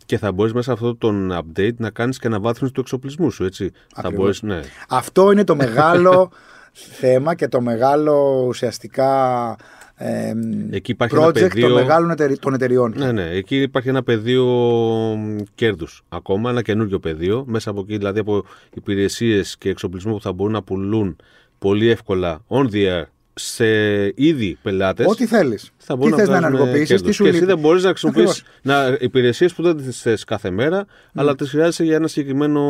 Και 0.06 0.18
θα 0.18 0.32
μπορείς 0.32 0.52
μέσα 0.52 0.72
αυτό 0.72 0.96
τον 0.96 1.32
update 1.32 1.74
να 1.76 1.90
κάνεις 1.90 2.18
και 2.18 2.26
αναβάθμιση 2.26 2.72
του 2.74 2.80
εξοπλισμού 2.80 3.30
σου, 3.30 3.44
έτσι. 3.44 3.70
Θα 3.70 4.00
Ακριβώς. 4.00 4.18
μπορείς, 4.20 4.42
ναι. 4.42 4.60
Αυτό 4.88 5.32
είναι 5.32 5.44
το 5.44 5.56
μεγάλο 5.56 6.30
θέμα 7.00 7.34
και 7.34 7.48
το 7.48 7.60
μεγάλο 7.60 8.44
ουσιαστικά 8.46 9.56
ε, 10.00 10.32
Εκεί 10.70 10.90
υπάρχει 10.90 11.14
ένα 11.16 11.26
project 11.26 11.32
πεδίο- 11.32 11.68
των 11.68 11.72
μεγάλων 11.72 12.10
εταιρε- 12.10 12.38
των 12.38 12.54
εταιριών. 12.54 12.94
Ναι, 12.96 13.12
ναι. 13.12 13.28
Εκεί 13.30 13.60
υπάρχει 13.62 13.88
ένα 13.88 14.02
πεδίο 14.02 14.46
κέρδους. 15.54 16.02
Ακόμα 16.08 16.50
ένα 16.50 16.62
καινούριο 16.62 16.98
πεδίο. 16.98 17.44
Μέσα 17.46 17.70
από 17.70 17.80
εκεί, 17.80 17.96
δηλαδή 17.96 18.18
από 18.18 18.44
υπηρεσίες 18.74 19.56
και 19.58 19.68
εξοπλισμό 19.68 20.12
που 20.12 20.20
θα 20.20 20.32
μπορούν 20.32 20.52
να 20.52 20.62
πουλούν 20.62 21.16
πολύ 21.58 21.88
εύκολα 21.88 22.44
on 22.48 22.62
the 22.70 22.86
air 22.86 23.02
σε 23.38 23.66
ήδη 24.14 24.58
πελάτες. 24.62 25.06
Ό,τι 25.06 25.26
θέλεις. 25.26 25.70
θα 25.76 25.92
Τι 25.94 25.98
μπορούν 25.98 26.18
θες 26.18 26.28
να 26.28 26.34
βγάζουν 26.38 26.54
ενεργοποιήσεις, 26.54 26.88
κέρδος. 26.88 27.06
τι 27.08 27.12
σου 27.14 27.22
Και 27.22 27.28
εσύ 27.28 27.38
λείπει. 27.38 27.52
δεν 27.52 27.58
μπορείς 27.60 27.82
να 27.82 27.88
χρησιμοποιήσεις 27.88 28.42
Ακριβώς. 28.64 29.00
υπηρεσίες 29.00 29.54
που 29.54 29.62
δεν 29.62 29.76
τις 29.76 30.00
θες 30.00 30.24
κάθε 30.24 30.50
μέρα, 30.50 30.84
αλλά 31.14 31.34
τις 31.34 31.50
χρειάζεσαι 31.50 31.84
για, 31.84 31.94
ένα 31.96 32.08
συγκεκριμένο, 32.08 32.60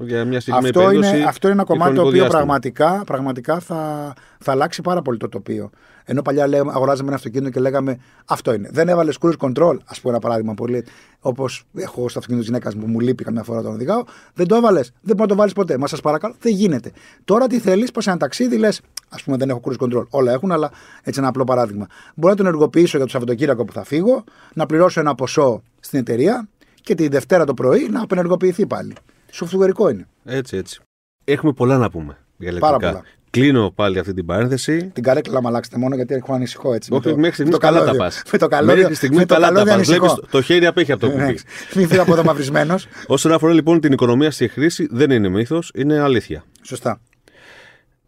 για 0.00 0.24
μια 0.24 0.40
συγκεκριμένη 0.40 0.76
Αυτό 0.76 0.80
περίπτωση. 0.88 1.16
είναι, 1.16 1.24
αυτό 1.28 1.48
είναι 1.48 1.56
ένα 1.56 1.64
ή 1.68 1.72
κομμάτι 1.72 1.94
το 1.94 2.00
χρονικό 2.00 2.08
οποίο 2.08 2.20
διάστημα. 2.20 2.38
πραγματικά, 2.44 3.02
πραγματικά 3.06 3.58
θα, 3.60 4.12
θα 4.38 4.52
αλλάξει 4.52 4.80
πάρα 4.82 5.02
πολύ 5.02 5.18
το 5.18 5.28
τοπίο. 5.28 5.70
Ενώ 6.04 6.22
παλιά 6.22 6.46
λέγαμε, 6.46 6.72
αγοράζαμε 6.74 7.06
ένα 7.08 7.16
αυτοκίνητο 7.16 7.50
και 7.50 7.60
λέγαμε 7.60 7.98
Αυτό 8.26 8.54
είναι. 8.54 8.68
Δεν 8.72 8.88
έβαλες 8.88 9.16
cruise 9.20 9.36
control, 9.38 9.76
ας 9.84 10.00
πούμε 10.00 10.12
ένα 10.12 10.18
παράδειγμα 10.18 10.54
πολύ. 10.54 10.84
Όπως 11.20 11.64
έχω 11.74 12.08
στο 12.08 12.18
αυτοκίνητο 12.18 12.36
της 12.38 12.46
γυναίκας 12.46 12.74
μου 12.74 12.80
που 12.80 12.88
μου 12.90 13.00
λείπει 13.00 13.24
καμιά 13.24 13.42
φορά 13.42 13.62
τον 13.62 13.72
οδηγάω. 13.72 14.02
Δεν 14.34 14.46
το 14.46 14.54
έβαλες. 14.54 14.86
Δεν 15.00 15.16
μπορεί 15.16 15.20
να 15.20 15.26
το 15.26 15.34
βάλεις 15.34 15.52
ποτέ. 15.52 15.78
Μα 15.78 15.86
σας 15.86 16.00
παρακαλώ. 16.00 16.34
Δεν 16.40 16.52
γίνεται. 16.52 16.90
Τώρα 17.24 17.46
τι 17.46 17.58
θέλεις, 17.58 17.90
πας 17.90 18.04
σε 18.04 18.10
ένα 18.10 18.18
ταξίδι, 18.18 18.56
λες. 18.56 18.80
Α 19.20 19.22
πούμε 19.24 19.36
δεν 19.36 19.48
έχω 19.50 19.60
cruise 19.64 19.84
control. 19.86 20.06
Όλα 20.10 20.32
έχουν, 20.32 20.52
αλλά 20.52 20.70
έτσι 21.02 21.18
ένα 21.20 21.28
απλό 21.28 21.44
παράδειγμα. 21.44 21.86
Μπορώ 22.14 22.30
να 22.32 22.36
τον 22.36 22.46
ενεργοποιήσω 22.46 22.96
για 22.96 23.06
το 23.06 23.12
Σαββατοκύριακο 23.12 23.64
που 23.64 23.72
θα 23.72 23.84
φύγω, 23.84 24.24
να 24.54 24.66
πληρώσω 24.66 25.00
ένα 25.00 25.14
ποσό 25.14 25.62
στην 25.80 25.98
εταιρεία 25.98 26.48
και 26.82 26.94
τη 26.94 27.08
Δευτέρα 27.08 27.44
το 27.44 27.54
πρωί 27.54 27.88
να 27.90 28.02
απενεργοποιηθεί 28.02 28.66
πάλι. 28.66 28.94
Σοφτουερικό 29.30 29.88
είναι. 29.88 30.06
Έτσι, 30.24 30.56
έτσι. 30.56 30.80
Έχουμε 31.24 31.52
πολλά 31.52 31.78
να 31.78 31.90
πούμε 31.90 32.16
για 32.36 32.52
Πάρα 32.58 32.66
ηλεκτρικά. 32.76 32.92
πολλά. 32.92 33.04
Κλείνω 33.30 33.70
πάλι 33.74 33.98
αυτή 33.98 34.14
την 34.14 34.26
παρένθεση. 34.26 34.90
Την 34.94 35.02
καρέκλα 35.02 35.40
να 35.40 35.48
αλλάξετε 35.48 35.78
μόνο 35.78 35.94
γιατί 35.94 36.14
έχω 36.14 36.34
ανησυχώ 36.34 36.74
έτσι. 36.74 36.92
Όχι, 36.92 37.06
με 37.06 37.12
το, 37.12 37.18
μέχρι 37.18 37.32
στιγμής 37.34 37.54
με 37.54 37.58
το 37.60 37.66
καλά 37.66 37.78
τα 37.78 37.84
καλώδιο. 37.84 38.04
πας. 38.04 38.22
Με 38.32 38.38
το 38.38 38.46
καλώδιο. 38.48 38.76
Μέχρι 38.76 38.94
στιγμής 38.94 39.18
με 39.18 39.26
το 39.26 39.34
καλά 39.34 39.46
τα 39.48 39.52
καλώδιο 39.52 39.76
πας. 39.76 39.88
ανησυχώ. 39.88 40.06
Βλέπεις 40.14 40.30
το 40.30 40.42
χέρι 40.42 40.66
απέχει 40.66 40.92
από 40.92 41.00
το 41.00 41.06
Ναι, 41.16 41.24
κουμπί. 41.24 41.38
Μην 41.76 41.88
φύγω 41.88 42.02
από 42.02 42.12
εδώ 42.12 42.24
μαυρισμένος. 42.24 42.86
Όσον 43.06 43.32
αφορά 43.32 43.52
λοιπόν 43.52 43.80
την 43.80 43.92
οικονομία 43.92 44.30
στη 44.30 44.48
χρήση, 44.48 44.88
δεν 44.90 45.10
είναι 45.10 45.28
μύθος, 45.28 45.70
είναι 45.74 45.98
αλήθεια. 46.00 46.44
Σωστά. 46.62 47.00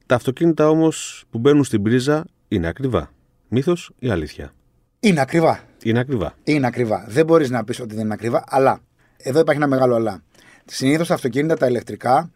Τα 0.06 0.14
αυτοκίνητα 0.14 0.68
όμως 0.68 1.24
που 1.30 1.38
μπαίνουν 1.38 1.64
στην 1.64 1.82
πρίζα 1.82 2.24
είναι 2.48 2.66
ακριβά. 2.66 3.10
Μύθος 3.48 3.90
ή 3.98 4.10
αλήθεια; 4.10 4.52
Είναι 5.00 5.20
ακριβά. 5.20 5.60
Είναι 5.82 5.98
ακριβά. 5.98 6.34
Είναι 6.44 6.66
ακριβά. 6.66 7.04
Δεν 7.08 7.24
μπορείς 7.26 7.50
να 7.50 7.64
πεις 7.64 7.80
ότι 7.80 7.94
δεν 7.94 8.04
είναι 8.04 8.14
ακριβά, 8.14 8.44
αλλά 8.46 8.80
εδώ 9.16 9.40
υπάρχει 9.40 9.60
ένα 9.62 9.70
μεγάλο 9.70 9.94
αλλά. 9.94 10.22
Συνήθως 10.64 11.08
τα 11.08 11.14
αυτοκίνητα, 11.14 11.56
τα 11.56 11.66
ηλεκτρικά, 11.66 12.30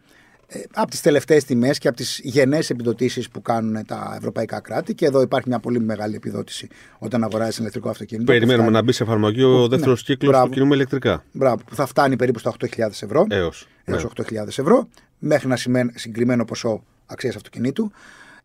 ε, 0.47 0.59
από 0.73 0.89
τις 0.89 1.01
τελευταίες 1.01 1.43
τιμές 1.43 1.77
και 1.77 1.87
από 1.87 1.97
τις 1.97 2.19
γενναίες 2.23 2.69
επιδοτήσεις 2.69 3.29
που 3.29 3.41
κάνουν 3.41 3.85
τα 3.85 4.13
ευρωπαϊκά 4.17 4.59
κράτη, 4.59 4.95
και 4.95 5.05
εδώ 5.05 5.21
υπάρχει 5.21 5.47
μια 5.49 5.59
πολύ 5.59 5.79
μεγάλη 5.79 6.15
επιδότηση 6.15 6.67
όταν 6.99 7.23
αγοράζεις 7.23 7.57
ηλεκτρικό 7.57 7.89
αυτοκίνητο. 7.89 8.25
που 8.25 8.31
Περιμένουμε 8.37 8.63
φτάνει- 8.63 8.79
να 8.79 8.83
μπει 8.85 8.91
σε 8.91 9.03
εφαρμογή 9.03 9.43
ο 9.43 9.67
δεύτερο 9.67 9.91
ναι, 9.91 9.97
κύκλος 10.03 10.31
μπράβο. 10.31 10.45
του 10.47 10.53
κινούμε 10.53 10.75
ηλεκτρικά. 10.75 11.23
Μπράβο, 11.31 11.63
που 11.65 11.75
θα 11.75 11.85
φτάνει 11.85 12.15
περίπου 12.15 12.39
στα 12.39 12.49
8.000 12.49 13.03
ευρώ. 13.03 13.25
Έως. 13.29 13.67
έως 13.85 14.03
8.000 14.03 14.59
ευρώ, 14.59 14.87
μέχρι 15.19 15.47
ένα 15.47 15.55
σημεν- 15.55 15.91
συγκεκριμένο 15.99 16.45
ποσό 16.45 16.83
αξίας 17.09 17.35
αυτοκινήτου. 17.35 17.91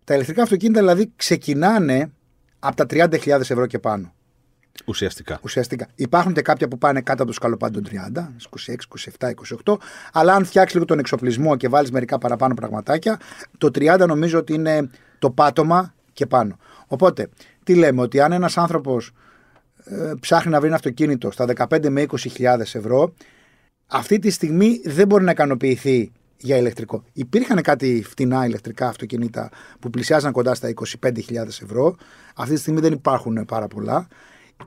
Τα 0.05 0.15
ηλεκτρικά 0.15 0.43
αυτοκίνητα 0.43 0.81
δηλαδή 0.81 1.13
ξεκινάνε 1.17 2.13
από 2.59 2.77
τα 2.77 2.87
30.000 2.91 3.27
ευρώ 3.27 3.67
και 3.67 3.79
πάνω. 3.79 4.13
Ουσιαστικά. 4.85 5.39
Ουσιαστικά. 5.43 5.89
Υπάρχουν 5.95 6.33
και 6.33 6.43
κάποια 6.43 6.69
που 6.69 6.79
πάνε 6.79 7.01
κάτω 7.01 7.23
από 7.23 7.31
το 7.31 7.37
σκαλοπάτι 7.37 7.73
των 7.73 7.85
30, 8.15 8.19
26, 8.67 8.75
27, 9.19 9.31
28. 9.65 9.77
Αλλά 10.13 10.35
αν 10.35 10.45
φτιάξεις 10.45 10.75
λίγο 10.75 10.87
τον 10.87 10.99
εξοπλισμό 10.99 11.57
και 11.57 11.69
βάλεις 11.69 11.91
μερικά 11.91 12.19
παραπάνω 12.19 12.55
πραγματάκια, 12.55 13.21
το 13.59 13.67
30 13.67 14.05
νομίζω 14.07 14.39
ότι 14.39 14.55
είναι 14.55 14.91
το 15.19 15.31
πάτωμα 15.31 15.95
και 16.13 16.27
πάνω. 16.27 16.57
Οπότε, 16.87 17.29
τι 17.65 17.75
λέμε, 17.75 18.01
ότι 18.01 18.21
αν 18.21 18.33
ένας 18.33 18.59
άνθρωπος 18.59 19.13
ε, 19.85 20.13
ψάχνει 20.21 20.51
να 20.51 20.59
βρει 20.59 20.67
ένα 20.67 20.77
αυτοκίνητο 20.77 21.31
στα 21.31 21.47
15 21.57 21.89
με 21.89 22.07
20.000 22.09 22.61
ευρώ, 22.61 23.15
αυτή 23.87 24.19
τη 24.19 24.31
στιγμή 24.31 24.81
δεν 24.85 25.07
μπορεί 25.07 25.25
να 25.25 25.31
ικανοποιηθεί 25.31 26.13
για 26.37 26.57
ηλεκτρικό. 26.57 27.05
Υπήρχαν 27.13 27.63
κάτι 27.63 28.03
φτηνά 28.09 28.47
ηλεκτρικά 28.47 28.89
αυτοκίνητα 28.89 29.51
που 29.81 29.91
πλησιάζαν 29.91 30.33
κοντά 30.33 30.55
στα 30.55 30.73
25.000 31.01 31.13
ευρώ. 31.63 31.97
Αυτή 32.35 32.55
τη 32.55 32.61
στιγμή 32.61 32.81
δεν 32.81 32.93
υπάρχουν 32.93 33.45
πάρα 33.45 33.67
πολλά. 33.67 34.07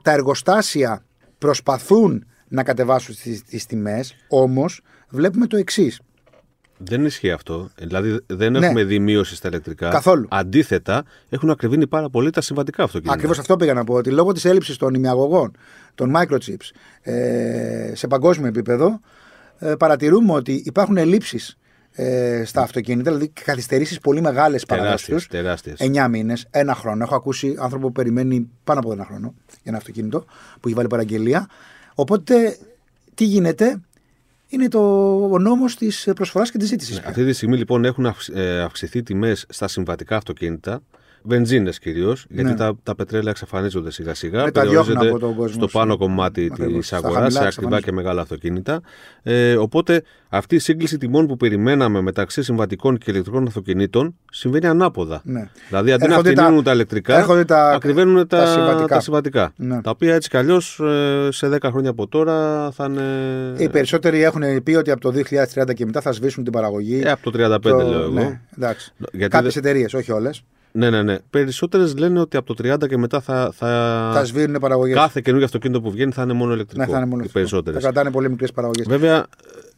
Τα 0.02 0.10
εργοστάσια 0.12 1.04
προσπαθούν 1.38 2.24
να 2.48 2.62
κατεβάσουν 2.62 3.14
τις, 3.22 3.44
τις 3.44 3.66
τιμές, 3.66 4.14
όμως 4.28 4.80
βλέπουμε 5.08 5.46
το 5.46 5.56
εξής. 5.56 6.00
Δεν 6.78 7.04
ισχύει 7.04 7.30
αυτό. 7.30 7.70
Δηλαδή 7.78 8.20
δεν 8.26 8.52
Ναι. 8.52 8.66
έχουμε 8.66 8.84
δει 8.84 8.98
μείωση 8.98 9.36
στα 9.36 9.48
ηλεκτρικά. 9.48 9.88
Καθόλου. 9.88 10.26
Αντίθετα, 10.30 11.04
έχουν 11.28 11.50
ακριβήνει 11.50 11.86
πάρα 11.86 12.10
πολύ 12.10 12.30
τα 12.30 12.40
συμβατικά 12.40 12.82
αυτοκίνητα. 12.82 13.14
Ακριβώς 13.14 13.38
αυτό 13.38 13.56
πήγα 13.56 13.74
να 13.74 13.84
πω. 13.84 13.94
Ότι 13.94 14.10
λόγω 14.10 14.32
της 14.32 14.44
έλλειψης 14.44 14.76
των 14.76 14.94
ημιαγωγών, 14.94 15.50
των 15.94 16.12
microchips, 16.16 16.70
ε, 17.02 17.92
σε 17.94 18.06
παγκόσμιο 18.06 18.48
επίπεδο, 18.48 19.00
ε, 19.58 19.74
παρατηρούμε 19.78 20.32
ότι 20.32 20.62
υπάρχουν 20.64 20.96
ελλείψεις 20.96 21.57
ε, 22.00 22.42
στα 22.44 22.62
αυτοκίνητα, 22.62 23.10
δηλαδή 23.10 23.32
καθυστερήσεις 23.44 23.98
πολύ 23.98 24.20
μεγάλες 24.20 24.64
παραδόσει 24.66 25.06
Τεράστιες, 25.06 25.22
του. 25.22 25.28
τεράστιες. 25.28 25.80
9 26.04 26.08
μήνες, 26.08 26.46
ένα 26.50 26.74
χρόνο. 26.74 27.02
Έχω 27.04 27.14
ακούσει 27.14 27.54
άνθρωπο 27.58 27.86
που 27.86 27.92
περιμένει 27.92 28.48
πάνω 28.64 28.80
από 28.80 28.92
ένα 28.92 29.04
χρόνο 29.04 29.34
για 29.48 29.60
ένα 29.64 29.76
αυτοκίνητο 29.76 30.24
που 30.60 30.68
έχει 30.68 30.74
βάλει 30.76 30.88
παραγγελία. 30.88 31.48
Οπότε, 31.94 32.56
τι 33.14 33.24
γίνεται, 33.24 33.80
είναι 34.48 34.68
το, 34.68 34.80
ο 35.30 35.38
νόμος 35.38 35.76
της 35.76 36.08
προσφοράς 36.14 36.50
και 36.50 36.58
της 36.58 36.68
ζήτησης. 36.68 36.96
Ναι, 37.00 37.02
αυτή 37.06 37.24
τη 37.24 37.32
στιγμή 37.32 37.56
λοιπόν 37.56 37.84
έχουν 37.84 38.06
αυξ- 38.06 38.28
ε, 38.34 38.60
αυξηθεί 38.60 39.02
τιμές 39.02 39.46
στα 39.48 39.68
συμβατικά 39.68 40.16
αυτοκίνητα. 40.16 40.80
Βενζίνες 41.22 41.78
κυρίως, 41.78 42.26
γιατί 42.28 42.48
Ναι. 42.50 42.54
τα, 42.56 42.72
τα 42.82 42.94
πετρέλαια 42.94 43.30
εξαφανίζονται 43.30 43.90
σιγά 43.90 44.14
σιγά. 44.14 44.42
Ναι, 44.44 44.50
τα 44.50 44.60
διώχνουν 44.62 44.84
περιορίζονται 44.84 45.08
από 45.08 45.18
τον 45.18 45.34
κόσμο 45.36 45.54
στο 45.66 45.78
πάνω 45.78 45.92
στο- 45.94 46.04
κομμάτι 46.04 46.48
ακριβώς. 46.52 46.76
της 46.78 46.86
Στα 46.86 46.96
αγοράς, 46.96 47.14
χαμηλά 47.16 47.30
σε 47.30 47.38
ακριβά 47.38 47.46
εξαφανίζονται. 47.48 47.86
και 47.90 47.92
μεγάλα 47.92 48.20
αυτοκίνητα. 48.22 48.80
Ε, 49.22 49.56
οπότε 49.56 50.02
αυτή 50.28 50.54
η 50.54 50.58
σύγκληση 50.58 50.98
τιμών 50.98 51.26
που 51.26 51.36
περιμέναμε 51.36 52.00
μεταξύ 52.00 52.42
συμβατικών 52.42 52.98
και 52.98 53.10
ηλεκτρικών 53.10 53.46
αυτοκινήτων 53.46 54.16
συμβαίνει 54.30 54.66
ανάποδα. 54.66 55.20
Ναι. 55.24 55.48
Δηλαδή 55.68 55.92
αντί 55.92 56.02
να 56.06 56.08
Έρχονται 56.10 56.32
τα- 56.32 56.42
φτηνίνουν 56.42 56.64
τα, 56.64 56.72
ηλεκτρικά, 56.72 57.16
έρχονται 57.18 57.44
τα- 57.44 57.70
ακριβένουν 57.70 58.14
τα, 58.16 58.38
τα 58.38 58.46
συμβατικά. 58.46 58.86
τα 58.86 59.00
συμβατικά. 59.00 59.52
Ναι. 59.56 59.80
Τα 59.80 59.90
οποία 59.90 60.14
έτσι 60.14 60.28
κι 60.28 60.36
αλλιώς 60.36 60.80
σε 61.28 61.48
10 61.48 61.70
χρόνια 61.70 61.90
από 61.90 62.06
τώρα 62.06 62.70
θα 62.70 62.84
είναι. 62.84 63.02
Οι 63.56 63.68
περισσότεροι 63.68 64.22
έχουν 64.22 64.62
πει 64.62 64.74
ότι 64.74 64.90
από 64.90 65.00
το 65.00 65.10
2030 65.10 65.72
και 65.74 65.84
μετά 65.84 66.00
θα 66.00 66.12
σβήσουν 66.12 66.44
την 66.44 66.52
παραγωγή. 66.52 67.00
Ε, 67.04 67.10
από 67.10 67.22
το 67.22 67.30
35 67.30 67.58
Το- 67.70 67.76
λέω 67.88 68.00
εγώ. 68.02 68.12
Ναι, 68.12 68.40
εντάξει. 68.56 68.92
Γιατί 69.12 69.28
Κάποιες 69.36 69.54
δεν- 69.54 69.64
εταιρείες, 69.64 69.94
όχι 69.94 70.12
όλες, 70.12 70.42
Ναι, 70.72 70.90
ναι, 70.90 71.02
ναι. 71.02 71.16
Περισσότερες 71.30 71.96
λένε 71.98 72.20
ότι 72.20 72.36
από 72.36 72.54
το 72.54 72.72
30 72.74 72.88
και 72.88 72.96
μετά 72.96 73.20
θα. 73.20 73.50
θα... 73.54 74.10
θα 74.14 74.24
σβήνουν 74.24 74.60
παραγωγές. 74.60 74.96
Κάθε 74.96 75.20
καινούργιο 75.20 75.46
αυτοκίνητο 75.46 75.80
που 75.80 75.90
βγαίνει 75.90 76.12
θα 76.12 76.22
είναι 76.22 76.32
μόνο 76.32 76.52
ηλεκτρικό. 76.54 76.84
Ναι, 76.84 76.90
θα 76.90 76.96
είναι 76.96 77.06
μόνο 77.06 77.22
Οι 77.22 77.26
αυτό. 77.26 77.38
περισσότερες. 77.38 77.82
Θα 77.82 77.88
κρατάνε 77.88 78.10
πολύ 78.10 78.30
μικρές 78.30 78.52
παραγωγές. 78.52 78.86
Βέβαια, 78.88 79.26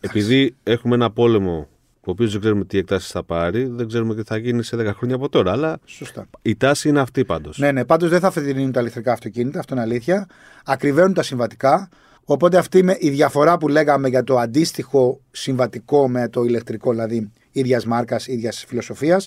επειδή 0.01 0.55
έχουμε 0.63 0.95
ένα 0.95 1.11
πόλεμο, 1.11 1.69
ο 2.01 2.11
οποίος 2.11 2.31
δεν 2.31 2.41
ξέρουμε 2.41 2.65
τι 2.65 2.79
εκτάσεις 2.79 3.11
θα 3.11 3.23
πάρει, 3.25 3.65
δεν 3.65 3.87
ξέρουμε 3.89 4.15
τι 4.15 4.23
θα 4.23 4.37
γίνει 4.37 4.63
σε 4.63 4.77
10 4.77 4.91
χρόνια 4.97 5.15
από 5.15 5.29
τώρα. 5.29 5.53
Αλλά 5.53 5.79
Σωστά. 5.85 6.27
η 6.43 6.57
τάση 6.57 6.89
είναι 6.89 7.01
αυτή 7.01 7.25
πάντως. 7.25 7.59
Ναι, 7.59 7.73
ναι, 7.73 7.85
πάντως 7.85 8.11
δεν 8.11 8.21
θα 8.21 8.31
φετινίνουν 8.31 8.73
τα 8.73 8.81
ηλεκτρικά 8.81 9.13
αυτοκίνητα, 9.13 9.59
αυτό 9.59 9.75
είναι 9.75 9.83
αλήθεια. 9.83 10.27
Ακριβένουν 10.65 11.15
τα 11.15 11.23
συμβατικά. 11.23 11.89
Οπότε 12.25 12.59
αυτή 12.59 12.79
είναι 12.79 12.97
η 12.99 13.09
διαφορά 13.11 13.59
που 13.59 13.69
λέγαμε 13.69 14.09
για 14.09 14.25
το 14.25 14.39
αντίστοιχο 14.39 15.21
συμβατικό 15.31 16.09
με 16.09 16.29
το 16.29 16.43
ηλεκτρικό, 16.43 16.91
δηλαδή 16.91 17.31
ίδιας 17.51 17.85
μάρκας, 17.87 18.27
ίδιας 18.27 18.65
φιλοσοφίας. 18.69 19.27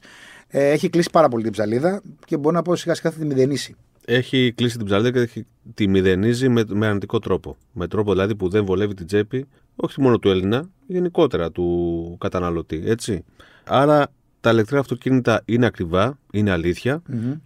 Ε, 0.56 0.70
έχει 0.70 0.90
κλείσει 0.90 1.10
πάρα 1.12 1.28
πολύ 1.28 1.44
την 1.44 1.52
ψαλίδα 1.52 2.02
και 2.26 2.38
μπορώ 2.38 2.56
να 2.56 2.62
πω 2.62 2.76
σιγά 2.76 2.96
σιγά 2.96 3.12
θα 3.12 3.20
τη 3.20 3.26
μηδενίσει. 3.26 3.76
Έχει 4.06 4.54
κλείσει 4.56 4.78
την 4.78 4.86
ψαλίδα 4.86 5.12
και 5.12 5.20
έχει, 5.20 5.46
τη 5.74 5.88
μηδενίζει 5.88 6.50
με, 6.50 6.64
με 6.68 6.88
αρνητικό 6.88 7.20
τρόπο. 7.20 7.58
Με 7.72 7.88
τρόπο 7.88 8.12
δηλαδή 8.12 8.36
που 8.36 8.50
δεν 8.50 8.66
βολεύει 8.66 8.94
την 8.94 9.06
τσέπη, 9.06 9.48
όχι 9.76 10.02
μόνο 10.02 10.20
του 10.20 10.30
Έλληνα, 10.30 10.70
γενικότερα 10.88 11.52
του 11.52 12.18
καταναλωτή. 12.20 12.84
Έτσι. 12.86 13.24
Άρα 13.64 14.08
τα 14.42 14.50
ηλεκτρικά 14.50 14.80
αυτοκίνητα 14.80 15.42
είναι 15.46 15.66
ακριβά, 15.66 16.20
είναι 16.32 16.52
αλήθεια 16.52 17.02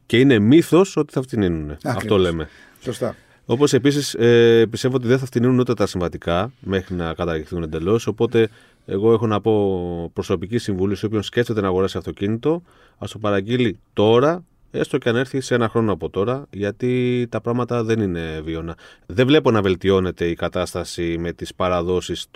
και 0.06 0.20
είναι 0.20 0.40
μύθος 0.40 0.98
ότι 0.98 1.14
θα 1.14 1.22
φτηνίνουν. 1.22 1.78
Αυτό 1.84 2.18
λέμε. 2.18 2.50
Σωστά. 2.82 3.16
Όπως 3.46 3.74
επίσης 3.74 4.14
ε, 4.14 4.66
πιστεύω 4.70 4.96
ότι 4.96 5.08
δεν 5.08 5.20
θα 5.20 5.26
φτηνίνουν 5.26 5.60
ούτε 5.60 5.74
τα 5.74 5.88
συμβατικά 5.88 6.52
μέχρι 6.60 6.96
να 6.96 7.14
καταργηθούν 7.14 7.64
εντελώς. 7.64 8.08
Οπότε 8.08 8.50
εγώ 8.90 9.14
έχω 9.14 9.28
να 9.28 9.42
πω 9.42 10.10
προσωπική 10.14 10.58
συμβουλή 10.58 10.96
σε 10.96 11.06
όποιον 11.06 11.24
σκέφτεται 11.24 11.62
να 11.62 11.68
αγοράσει 11.68 11.98
αυτοκίνητο, 11.98 12.62
ας 12.98 13.12
το 13.12 13.20
παραγγείλει 13.20 13.80
τώρα, 13.94 14.44
έστω 14.72 14.98
και 14.98 15.10
αν 15.10 15.16
έρθει 15.16 15.42
σε 15.42 15.56
ένα 15.56 15.70
χρόνο 15.70 15.92
από 15.92 16.10
τώρα, 16.10 16.46
γιατί 16.50 17.28
τα 17.30 17.42
πράγματα 17.42 17.84
δεν 17.84 18.00
είναι 18.00 18.42
βίωνα. 18.44 18.78
Δεν 19.06 19.28
βλέπω 19.28 19.52
να 19.52 19.62
βελτιώνεται 19.62 20.28
η 20.28 20.34
κατάσταση 20.34 21.18
με 21.20 21.32
τις 21.32 21.56
παραδόσεις 21.56 22.28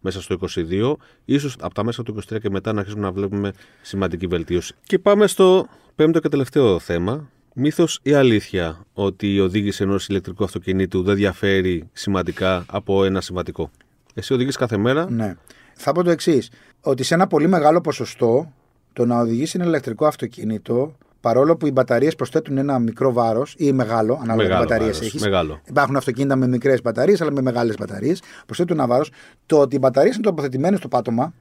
μέσα 0.00 0.22
στο 0.22 0.36
22. 0.54 0.94
Ίσως 1.24 1.56
από 1.60 1.74
τα 1.74 1.84
μέσα 1.84 2.02
του 2.02 2.16
23 2.32 2.40
και 2.40 2.50
μετά 2.50 2.72
να 2.72 2.80
αρχίσουμε 2.80 3.02
να 3.02 3.12
βλέπουμε 3.12 3.52
σημαντική 3.82 4.26
βελτίωση. 4.26 4.74
Και 4.82 4.98
πάμε 4.98 5.26
στο 5.26 5.66
πέμπτο 5.94 6.20
και 6.20 6.28
τελευταίο 6.28 6.78
θέμα, 6.78 7.28
Μύθος 7.54 7.98
ή 8.02 8.12
αλήθεια 8.12 8.84
ότι 8.92 9.34
η 9.34 9.40
οδήγηση 9.40 9.82
ενός 9.82 10.08
ηλεκτρικού 10.08 10.44
αυτοκινήτου 10.44 11.02
δεν 11.02 11.14
διαφέρει 11.14 11.88
σημαντικά 11.92 12.64
από 12.68 13.04
ένα 13.04 13.20
συμβατικό; 13.20 13.70
Εσύ 14.14 14.34
οδηγείς 14.34 14.56
κάθε 14.56 14.76
μέρα. 14.76 15.10
Ναι. 15.10 15.36
Θα 15.74 15.92
πω 15.92 16.02
το 16.02 16.10
εξής. 16.10 16.50
Ότι 16.80 17.02
σε 17.02 17.14
ένα 17.14 17.26
πολύ 17.26 17.46
μεγάλο 17.46 17.80
ποσοστό 17.80 18.52
το 18.92 19.06
να 19.06 19.18
οδηγήσει 19.20 19.56
ένα 19.60 19.66
ηλεκτρικό 19.66 20.06
αυτοκίνητο, 20.06 20.96
παρόλο 21.20 21.56
που 21.56 21.66
οι 21.66 21.70
μπαταρίες 21.70 22.14
προσθέτουν 22.14 22.58
ένα 22.58 22.78
μικρό 22.78 23.12
βάρος 23.12 23.54
ή 23.58 23.72
μεγάλο, 23.72 24.12
ανάλογα 24.22 24.36
τι 24.36 24.42
Μεγάλο 24.42 24.62
μπαταρίες 24.62 24.92
βάρος, 24.92 25.06
έχεις. 25.08 25.22
μεγάλο. 25.22 25.60
Υπάρχουν 25.64 25.96
αυτοκίνητα 25.96 26.36
με 26.36 26.48
μικρές 26.48 26.82
μπαταρίες, 26.82 27.20
αλλά 27.20 27.32
με 27.32 27.40
μεγάλες 27.40 27.76
μπαταρίες. 27.78 28.22
Προσθέτουν 28.46 28.78
ένα 28.78 28.86
βάρος. 28.86 29.10
Το 29.46 29.58
ότι 29.60 29.76
οι 29.76 29.78
μπαταρίες 29.80 30.14
είναι 30.14 30.24
τοποθετημένες 30.24 30.78
στο 30.78 30.88
πάτωμα, 30.88 31.34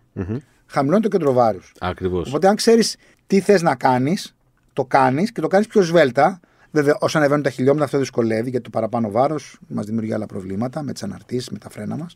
χαμηλώνει 0.66 1.02
το 1.02 1.08
κέντρο 1.08 1.34
βάρους. 1.34 1.74
Ακριβώς. 1.80 2.28
Οπότε, 2.28 2.48
αν 2.48 2.56
ξέρεις 2.56 2.96
τι 3.28 3.40
θες 3.40 3.62
να 3.62 3.76
κάνεις, 3.76 4.36
το 4.74 4.86
κάνεις 4.86 5.32
και 5.32 5.42
το 5.42 5.48
κάνεις 5.48 5.68
πιο 5.68 5.82
σβέλτα. 5.82 6.40
Βέβαια, 6.72 6.98
όσο 7.00 7.18
ανεβαίνουν 7.18 7.44
τα 7.44 7.50
χιλιόμετρα, 7.50 7.86
αυτό 7.86 7.98
δυσκολεύει 7.98 8.50
γιατί 8.50 8.64
το 8.64 8.70
παραπάνω 8.70 9.12
βάρος 9.12 9.60
μας 9.68 9.86
δημιουργεί 9.86 10.14
άλλα 10.14 10.26
προβλήματα 10.26 10.84
με 10.84 10.94
τις 10.94 11.04
αναρτήσεις, 11.04 11.50
με 11.50 11.58
τα 11.58 11.70
φρένα 11.70 11.96
μας. 11.96 12.16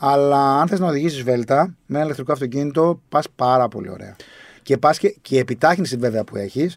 Αλλά 0.00 0.60
αν 0.60 0.68
θες 0.68 0.80
να 0.80 0.86
οδηγήσεις 0.86 1.22
βέλτα 1.22 1.74
με 1.86 1.94
ένα 1.96 2.04
ηλεκτρικό 2.04 2.32
αυτοκίνητο, 2.32 3.00
πας 3.08 3.26
πάρα 3.36 3.68
πολύ 3.68 3.90
ωραία. 3.90 4.16
Και, 4.62 4.76
πας 4.78 4.98
και, 4.98 5.16
και 5.22 5.34
η 5.34 5.38
επιτάχυνση 5.38 5.96
βέβαια 5.96 6.24
που 6.24 6.36
έχεις. 6.36 6.76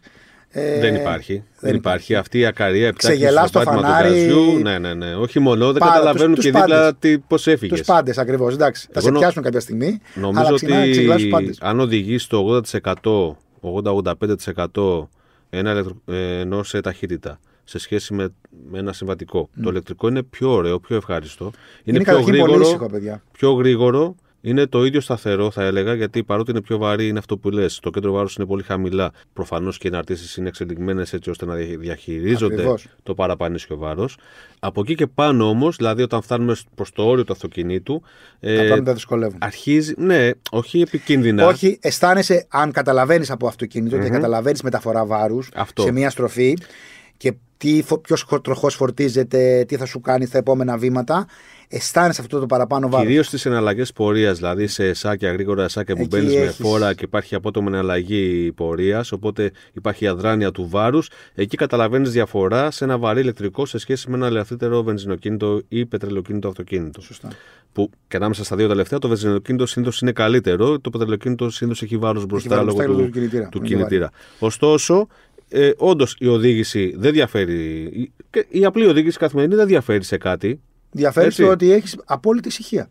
Ε, 0.54 0.80
δεν 0.80 0.94
υπάρχει. 0.94 1.44
Δεν, 1.60 1.74
υπάρχει. 1.74 2.14
Αυτή 2.14 2.38
η 2.38 2.46
ακαρία 2.46 2.86
επιτάχυνση 2.86 3.22
Ξεγελάς 3.24 3.48
στο 3.48 3.58
το 3.58 3.64
πάτημα 3.64 3.82
φανάρι. 3.82 4.08
του 4.08 4.14
γαζιού. 4.14 4.58
Ναι, 4.62 4.78
ναι, 4.78 4.94
ναι. 4.94 5.14
Όχι 5.14 5.38
μόνο, 5.38 5.66
δεν 5.72 5.80
Πάρα, 5.80 5.92
καταλαβαίνουν 5.92 6.34
τους- 6.34 6.44
και 6.44 6.50
τους 6.52 6.60
δίπλα 6.60 6.76
πάντες. 6.92 7.18
πώς 7.26 7.46
έφυγες. 7.46 7.78
Τους 7.78 7.86
πάντες 7.86 8.18
ακριβώς. 8.18 8.54
Εντάξει, 8.54 8.84
θα 8.86 8.92
Εγώ 8.94 9.04
σε 9.06 9.10
νο- 9.10 9.18
πιάσουν 9.18 9.42
κάποια 9.42 9.60
στιγμή. 9.60 10.00
Νομίζω 10.14 10.40
αλλά 10.46 10.54
ξεκινάει, 10.56 10.90
ξεγελάς 10.90 11.14
τους 11.16 11.24
ότι 11.24 11.32
πάντες. 11.32 11.58
αν 11.60 11.80
οδηγείς 11.80 12.26
το 12.26 12.38
80%, 12.38 13.36
80-85% 13.60 15.08
ένα 15.50 15.70
ηλεκτρο... 15.70 15.96
ε, 16.06 16.38
ενός 16.40 16.68
σε 16.68 16.80
ταχύτητα 16.80 17.38
σε 17.64 17.78
σχέση 17.78 18.14
με, 18.14 18.28
με 18.70 18.78
ένα 18.78 18.92
συμβατικό. 18.92 19.48
Το 19.62 19.70
ηλεκτρικό 19.70 20.08
είναι 20.08 20.22
πιο 20.22 20.50
ωραίο, 20.50 20.80
πιο 20.80 20.96
ευχάριστο. 20.96 21.44
Είναι, 21.44 21.52
Είναι 21.84 21.98
πιο 21.98 22.04
καταρχήν 22.06 22.32
πολύ 22.32 22.42
γρήγορο, 22.42 22.68
ήσυχο, 22.68 22.86
παιδιά. 22.90 23.22
πιο 23.32 23.52
γρήγορο 23.52 24.14
είναι 24.44 24.66
το 24.66 24.84
ίδιο 24.84 25.00
σταθερό, 25.00 25.50
θα 25.50 25.62
έλεγα, 25.64 25.94
γιατί 25.94 26.24
παρότι 26.24 26.50
είναι 26.50 26.60
πιο 26.60 26.78
βαρύ, 26.78 27.08
είναι 27.08 27.18
αυτό 27.18 27.36
που 27.38 27.50
λες. 27.50 27.78
Το 27.82 27.90
κέντρο 27.90 28.12
βάρους 28.12 28.34
είναι 28.36 28.46
πολύ 28.46 28.62
χαμηλά. 28.62 29.10
Προφανώς 29.32 29.78
και 29.78 29.86
οι 29.86 29.90
εναρτήσεις 29.92 30.36
είναι 30.36 30.48
εξελιγμένες 30.48 31.12
έτσι 31.12 31.30
ώστε 31.30 31.46
να 31.46 31.54
διαχειρίζονται 31.54 32.54
Ακριβώς. 32.54 32.86
το 33.02 33.14
παραπανίσιο 33.14 33.76
βάρος. 33.76 34.16
Από 34.60 34.80
εκεί 34.80 34.94
και 34.94 35.06
πάνω 35.06 35.48
όμως, 35.48 35.76
δηλαδή 35.76 36.02
όταν 36.02 36.22
φτάνουμε 36.22 36.56
προς 36.74 36.92
το 36.92 37.02
όριο 37.06 37.24
του 37.24 37.32
αυτοκινήτου. 37.32 38.02
Τα 38.40 38.50
Ε, 38.50 38.66
πράγματα 38.66 38.92
δυσκολεύουν. 38.92 39.38
αρχίζει, 39.40 39.94
ναι, 39.96 40.30
όχι 40.50 40.80
επικίνδυνα. 40.80 41.46
Όχι, 41.46 41.78
αισθάνεσαι, 41.80 42.46
αν 42.48 42.72
καταλαβαίνεις 42.72 43.30
από 43.30 43.46
αυτοκίνητο 43.46 43.98
και 43.98 44.08
καταλαβαίνεις 44.08 44.62
μεταφορά 44.62 45.06
βάρους 45.06 45.48
Αυτό. 45.54 45.82
σε 45.82 45.92
μία 45.92 46.10
στροφή 46.10 46.56
και 47.22 47.34
ποιος 48.02 48.26
τροχός 48.42 48.74
φορτίζεται, 48.74 49.64
τι 49.68 49.76
θα 49.76 49.86
σου 49.86 50.00
κάνει 50.00 50.26
στα 50.26 50.38
επόμενα 50.38 50.76
βήματα, 50.78 51.26
αισθάνεσαι 51.68 52.20
αυτό 52.20 52.38
το 52.40 52.46
παραπάνω 52.46 52.88
βάρος. 52.88 53.06
Κυρίως 53.06 53.26
στις 53.26 53.46
εναλλαγές 53.46 53.92
πορείας, 53.92 54.36
δηλαδή 54.36 54.66
σε 54.66 54.84
εσάκια, 54.84 55.32
γρήγορα 55.32 55.64
εσάκια 55.64 55.94
που 55.94 56.00
Εκεί 56.00 56.16
μπαίνεις 56.16 56.34
με 56.34 56.40
έχεις- 56.40 56.56
φόρα 56.56 56.94
και 56.94 57.04
υπάρχει 57.04 57.34
απότομη 57.34 57.66
εναλλαγή 57.68 58.52
πορείας, 58.52 59.12
οπότε 59.12 59.50
υπάρχει 59.72 60.04
η 60.04 60.06
αδράνεια 60.06 60.50
του 60.52 60.68
βάρους. 60.68 61.10
Εκεί 61.34 61.56
καταλαβαίνεις 61.56 62.10
διαφορά 62.10 62.70
σε 62.70 62.84
ένα 62.84 62.98
βαρύ 62.98 63.20
ηλεκτρικό 63.20 63.66
σε 63.66 63.78
σχέση 63.78 64.10
με 64.10 64.16
ένα 64.16 64.26
ελαφρύτερο 64.26 64.82
βενζινοκίνητο 64.82 65.60
ή 65.68 65.86
πετρελαιοκίνητο 65.86 66.48
αυτοκίνητο. 66.48 67.00
Σωστά. 67.00 67.28
Που 67.72 67.90
και 68.08 68.16
ανάμεσα 68.16 68.44
στα 68.44 68.56
δύο 68.56 68.68
τελευταία, 68.68 68.98
το 68.98 69.08
βενζινοκίνητο 69.08 69.66
συνήθως 69.66 70.00
είναι 70.00 70.12
καλύτερο, 70.12 70.78
το 70.78 70.90
πετρελαιοκίνητο 70.90 71.50
συνήθως 71.50 71.82
έχει 71.82 71.96
βάρος 71.96 72.26
μπροστά 72.26 72.56
βάρος 72.56 72.64
λόγω 72.66 72.76
μπροστά 72.76 72.92
του, 72.92 72.98
λόγω 72.98 73.10
του 73.10 73.18
κινητήρα, 73.18 73.48
του 73.48 73.58
που 73.58 73.64
είναι 73.66 73.74
κινητήρα. 73.76 74.10
Ωστόσο, 74.38 75.06
ε, 75.52 75.70
όντως 75.76 76.16
η 76.18 76.26
οδήγηση 76.26 76.94
δεν 76.96 77.12
διαφέρει. 77.12 77.80
η- 77.82 78.12
Και 78.30 78.46
η 78.48 78.64
απλή 78.64 78.86
οδήγηση 78.86 79.18
καθημερινή 79.18 79.54
δεν 79.54 79.66
διαφέρει 79.66 80.04
σε 80.04 80.16
κάτι. 80.16 80.60
Διαφέρει 80.90 81.26
Έτσι. 81.26 81.42
το 81.42 81.48
ότι 81.50 81.70
έχεις 81.72 81.96
απόλυτη 82.04 82.48
ησυχία. 82.48 82.90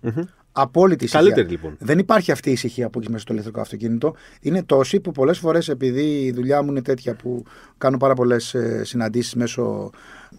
Απόλυτη 0.52 1.04
ησυχία. 1.04 1.22
Καλύτερη, 1.24 1.48
λοιπόν. 1.50 1.76
Δεν 1.80 2.00
υπάρχει 2.00 2.32
αυτή 2.32 2.50
η 2.50 2.52
ησυχία 2.52 2.90
που 2.90 2.98
έχεις 3.00 3.10
μέσα 3.10 3.22
στο 3.24 3.32
ηλεκτρικό 3.34 3.62
αυτοκίνητο. 3.62 4.16
Είναι 4.42 4.64
τόση 4.64 5.00
που 5.00 5.12
πολλές 5.12 5.38
φορές, 5.40 5.70
επειδή 5.70 6.04
η 6.04 6.32
δουλειά 6.32 6.62
μου 6.62 6.70
είναι 6.72 6.82
τέτοια 6.82 7.16
που 7.16 7.44
κάνω 7.78 7.98
πάρα 7.98 8.14
πολλές 8.14 8.56
συναντήσεις 8.82 9.34
μέσω, 9.36 9.90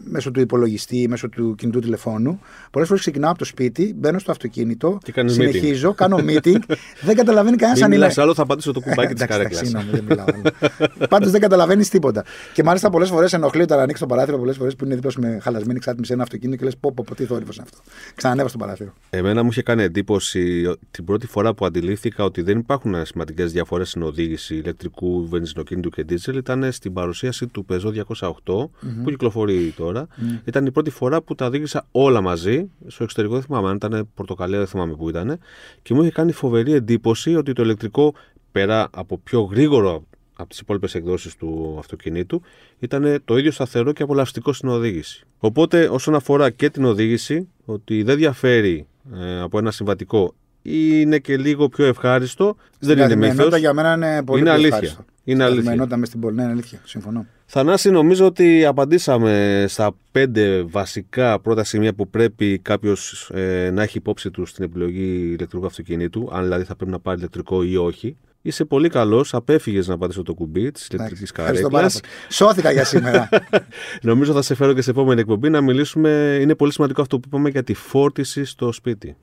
μέσω 0.04 0.30
του 0.30 0.40
υπολογιστή, 0.40 1.06
μέσω 1.08 1.28
του 1.28 1.54
κινητού 1.58 1.78
τηλεφώνου, 1.78 2.40
πολλές 2.70 2.88
φορές 2.88 3.02
ξεκινάω 3.02 3.30
από 3.30 3.38
το 3.38 3.44
σπίτι, 3.44 3.94
μπαίνω 3.98 4.18
στο 4.18 4.30
αυτοκίνητο, 4.30 4.98
Και 5.02 5.12
κάνεις 5.12 5.32
συνεχίζω, 5.32 5.94
κάνω 5.94 6.16
meeting, 6.16 6.58
δεν 7.06 7.16
καταλαβαίνει 7.16 7.56
κανένας 7.56 7.76
Μην 7.80 7.84
αν 7.84 7.92
είναι. 7.92 8.00
μιλάς 8.00 8.18
άλλο, 8.18 8.34
θα 8.34 8.46
πατήσω 8.46 8.72
το 8.72 8.80
κουμπάκι 8.80 9.14
της 9.14 9.22
Εντάξει, 9.22 9.40
εντάξει, 9.40 9.72
καρέκλα. 9.72 9.80
συγγνώμη, 9.82 9.90
δεν 9.90 10.04
μιλάω. 10.08 11.08
Πάντως 11.08 11.30
δεν 11.30 11.40
καταλαβαίνεις 11.40 11.88
τίποτα. 11.88 12.24
Και 12.52 12.62
μάλιστα 12.62 12.90
πολλές 12.90 13.08
φορές 13.08 13.32
ενοχλεί 13.32 13.62
όταν 13.62 13.78
ανοίξεις 13.78 14.00
το 14.00 14.06
παράθυρο, 14.06 14.38
πολλές 14.38 14.56
φορές 14.56 14.76
που 14.76 14.84
είναι 14.84 14.94
δίπλα 14.94 15.10
σου 15.10 15.20
με 15.20 15.38
χαλασμένη 15.42 15.76
εξάρτηση 15.76 16.06
σε 16.06 16.12
ένα 16.12 16.22
αυτοκίνητο 16.22 16.58
και 16.58 16.64
λες: 16.64 16.76
Πω, 16.76 16.92
πω, 16.92 17.04
πω, 17.08 17.14
τι 17.14 17.24
θόρυβος 17.24 17.56
είναι 17.56 17.64
αυτό. 17.72 17.82
Ξανανέβα 18.14 18.48
στο 18.48 18.58
παράθυρο. 18.58 18.92
Εμένα 19.10 19.42
μου 19.42 19.48
είχε 19.50 19.62
κάνει 19.62 19.82
εντύπωση 19.82 20.66
ο- 20.66 20.76
την 20.90 21.04
πρώτη 21.04 21.26
φορά 21.26 21.54
που 21.54 21.64
αντιλήφθηκα 21.66 22.24
ότι 22.24 22.42
δεν 22.42 22.58
υπάρχουν 22.58 23.06
σημαντικές 23.06 23.52
διαφορές 23.52 23.88
στην 23.88 24.02
οδήγηση 24.02 24.54
ηλεκτρικού 24.54 25.28
βενζινοκίνητου 25.28 25.90
και 25.90 26.02
δίζελ 26.02 26.36
ήταν 26.36 26.72
στην 26.72 26.92
παρουσίαση 26.92 27.46
του 27.46 27.66
Peugeot 27.68 27.92
208 27.92 28.70
που 29.02 29.10
κυκλοφορεί 29.10 29.72
τώρα. 29.82 30.06
Ήταν 30.44 30.66
η 30.66 30.70
πρώτη 30.70 30.90
φορά 30.90 31.22
που 31.22 31.34
τα 31.34 31.46
οδήγησα 31.46 31.86
όλα 31.92 32.20
μαζί. 32.20 32.70
Στο 32.86 33.02
εξωτερικό 33.02 33.34
δεν 33.34 33.42
θυμάμαι 33.42 33.68
αν 33.68 33.76
ήταν 33.76 34.08
Πορτοκαλία, 34.14 34.58
δεν 34.58 34.66
θυμάμαι 34.66 34.94
που 34.94 35.08
ήταν. 35.08 35.38
Και 35.82 35.94
μου 35.94 36.02
είχε 36.02 36.10
κάνει 36.10 36.32
φοβερή 36.32 36.72
εντύπωση 36.72 37.34
ότι 37.36 37.52
το 37.52 37.62
ηλεκτρικό 37.62 38.14
πέρα 38.52 38.88
από 38.92 39.18
πιο 39.18 39.40
γρήγορο 39.40 40.04
από 40.36 40.48
τις 40.50 40.58
υπόλοιπες 40.58 40.94
εκδόσεις 40.94 41.36
του 41.36 41.76
αυτοκινήτου 41.78 42.42
ήταν 42.78 43.20
το 43.24 43.36
ίδιο 43.36 43.50
σταθερό 43.50 43.92
και 43.92 44.02
απολαυστικό 44.02 44.52
στην 44.52 44.68
οδήγηση. 44.68 45.26
Οπότε, 45.38 45.88
όσον 45.88 46.14
αφορά 46.14 46.50
και 46.50 46.70
την 46.70 46.84
οδήγηση, 46.84 47.48
ότι 47.64 48.02
δεν 48.02 48.16
διαφέρει 48.16 48.86
ε, 49.14 49.40
από 49.40 49.58
ένα 49.58 49.70
συμβατικό 49.70 50.34
ή 50.62 50.78
είναι 50.90 51.18
και 51.18 51.36
λίγο 51.36 51.68
πιο 51.68 51.84
ευχάριστο, 51.84 52.56
δεν 52.78 52.90
είναι 52.92 53.00
καθημερινότητα 53.06 53.44
μύθος. 53.44 53.60
για 53.60 53.72
μένα 53.72 53.94
είναι 53.94 54.22
πολύ 54.24 54.40
Είναι 54.40 54.48
πιο 54.48 54.58
αλήθεια. 54.58 54.76
ευχάριστο. 54.76 55.04
Είναι 55.24 55.34
Στην 55.34 55.40
αλήθεια. 55.42 55.54
καθημερινότητα 55.56 55.96
μες 55.96 56.08
στην 56.08 56.20
πόλη, 56.20 56.36
ναι, 56.36 56.42
είναι 56.42 56.50
αλήθεια. 56.52 56.80
Συμφωνώ. 56.84 57.26
Θανάση, 57.54 57.90
νομίζω 57.90 58.26
ότι 58.26 58.64
απαντήσαμε 58.64 59.64
στα 59.68 59.96
πέντε 60.10 60.62
βασικά 60.62 61.40
πρώτα 61.40 61.64
σημεία 61.64 61.94
που 61.94 62.08
πρέπει 62.08 62.58
κάποιος 62.58 63.30
ε, 63.34 63.70
να 63.72 63.82
έχει 63.82 63.98
υπόψη 63.98 64.30
του 64.30 64.46
στην 64.46 64.64
επιλογή 64.64 65.34
ηλεκτρικού 65.36 65.66
αυτοκινήτου, 65.66 66.28
αν 66.32 66.42
δηλαδή 66.42 66.64
θα 66.64 66.76
πρέπει 66.76 66.90
να 66.90 66.98
πάρει 66.98 67.18
ηλεκτρικό 67.18 67.62
ή 67.62 67.76
όχι. 67.76 68.16
Είσαι 68.42 68.64
πολύ 68.64 68.88
καλός, 68.88 69.34
απέφυγες 69.34 69.88
να 69.88 69.98
πατήσω 69.98 70.22
το 70.22 70.34
κουμπί 70.34 70.70
της 70.70 70.86
ηλεκτρικής 70.86 71.30
Ευχαριστώ 71.30 71.68
πάρα 71.68 71.88
καρέκλας. 71.88 72.00
πολύ. 72.00 72.32
Σώθηκα 72.32 72.72
για 72.72 72.84
σήμερα. 72.84 73.28
Νομίζω 74.02 74.32
θα 74.32 74.42
σε 74.42 74.54
φέρω 74.54 74.72
και 74.72 74.82
σε 74.82 74.90
επόμενη 74.90 75.20
εκπομπή 75.20 75.50
να 75.50 75.60
μιλήσουμε. 75.60 76.38
Είναι 76.40 76.54
πολύ 76.54 76.72
σημαντικό 76.72 77.00
αυτό 77.00 77.18
που 77.18 77.24
είπαμε 77.26 77.48
για 77.48 77.62
τη 77.62 77.74
φόρτιση 77.74 78.44
στο 78.44 78.72
σπίτι. 78.72 79.16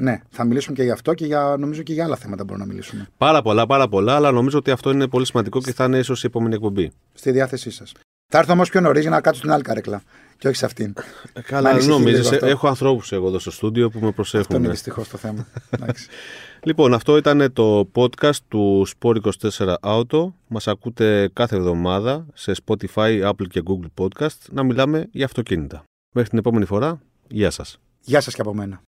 Ναι, 0.00 0.20
θα 0.30 0.44
μιλήσουμε 0.44 0.76
και 0.76 0.82
για 0.82 0.92
αυτό 0.92 1.14
και 1.14 1.26
για, 1.26 1.56
νομίζω 1.58 1.82
και 1.82 1.92
για 1.92 2.04
άλλα 2.04 2.16
θέματα 2.16 2.44
μπορούμε 2.44 2.64
να 2.64 2.70
μιλήσουμε. 2.72 3.08
Πάρα 3.18 3.42
πολλά, 3.42 3.66
πάρα 3.66 3.88
πολλά, 3.88 4.14
αλλά 4.14 4.30
νομίζω 4.30 4.58
ότι 4.58 4.70
αυτό 4.70 4.90
είναι 4.90 5.06
πολύ 5.08 5.26
σημαντικό 5.26 5.60
και 5.60 5.72
θα 5.72 5.84
είναι 5.84 5.98
ίσως 5.98 6.22
η 6.22 6.26
επόμενη 6.26 6.54
εκπομπή. 6.54 6.90
Στη 7.14 7.30
διάθεσή 7.30 7.70
σας. 7.70 7.92
Θα 8.32 8.38
έρθω 8.38 8.52
όμως 8.52 8.70
πιο 8.70 8.80
νωρίς 8.80 9.00
για 9.02 9.10
να 9.10 9.20
κάτσω 9.20 9.38
στην 9.40 9.52
άλλη 9.52 9.62
καρέκλα 9.62 10.02
και 10.38 10.48
όχι 10.48 10.56
σε 10.56 10.64
αυτήν. 10.64 10.94
Ε, 11.32 11.40
Καλά, 11.40 11.70
ανησυχεί 11.70 11.92
νομίζεις, 11.92 12.18
λίγο 12.18 12.34
αυτό. 12.34 12.46
Έχω 12.46 12.68
ανθρώπους 12.68 13.12
εγώ 13.12 13.26
εδώ 13.26 13.38
στο 13.38 13.50
στούντιο 13.50 13.90
που 13.90 13.98
με 13.98 14.08
Αυτό 14.08 14.14
προσέχουν. 14.14 14.56
είναι 14.56 14.68
δυστυχώς 14.68 15.08
το 15.08 15.16
θέμα. 15.16 15.46
Εντάξει. 15.70 16.08
Λοιπόν, 16.62 16.94
αυτό 16.94 17.16
ήταν 17.16 17.52
το 17.52 17.90
podcast 17.94 18.36
του 18.48 18.86
Sport 18.98 19.16
24 19.56 19.74
Auto. 19.80 20.32
Μας 20.48 20.68
ακούτε 20.68 21.30
κάθε 21.32 21.56
εβδομάδα 21.56 22.26
σε 22.34 22.52
Spotify, 22.64 23.28
Apple 23.28 23.46
και 23.48 23.62
Google 23.66 24.02
Podcast 24.04 24.36
να 24.50 24.62
μιλάμε 24.62 25.08
για 25.12 25.24
αυτοκίνητα. 25.24 25.82
Μέχρι 26.14 26.30
την 26.30 26.38
επόμενη 26.38 26.64
φορά, 26.64 27.00
γεια 27.28 27.50
σας. 27.50 27.78
Γεια 28.00 28.20
σας 28.20 28.34
και 28.34 28.40
από 28.40 28.54
μένα. 28.54 28.82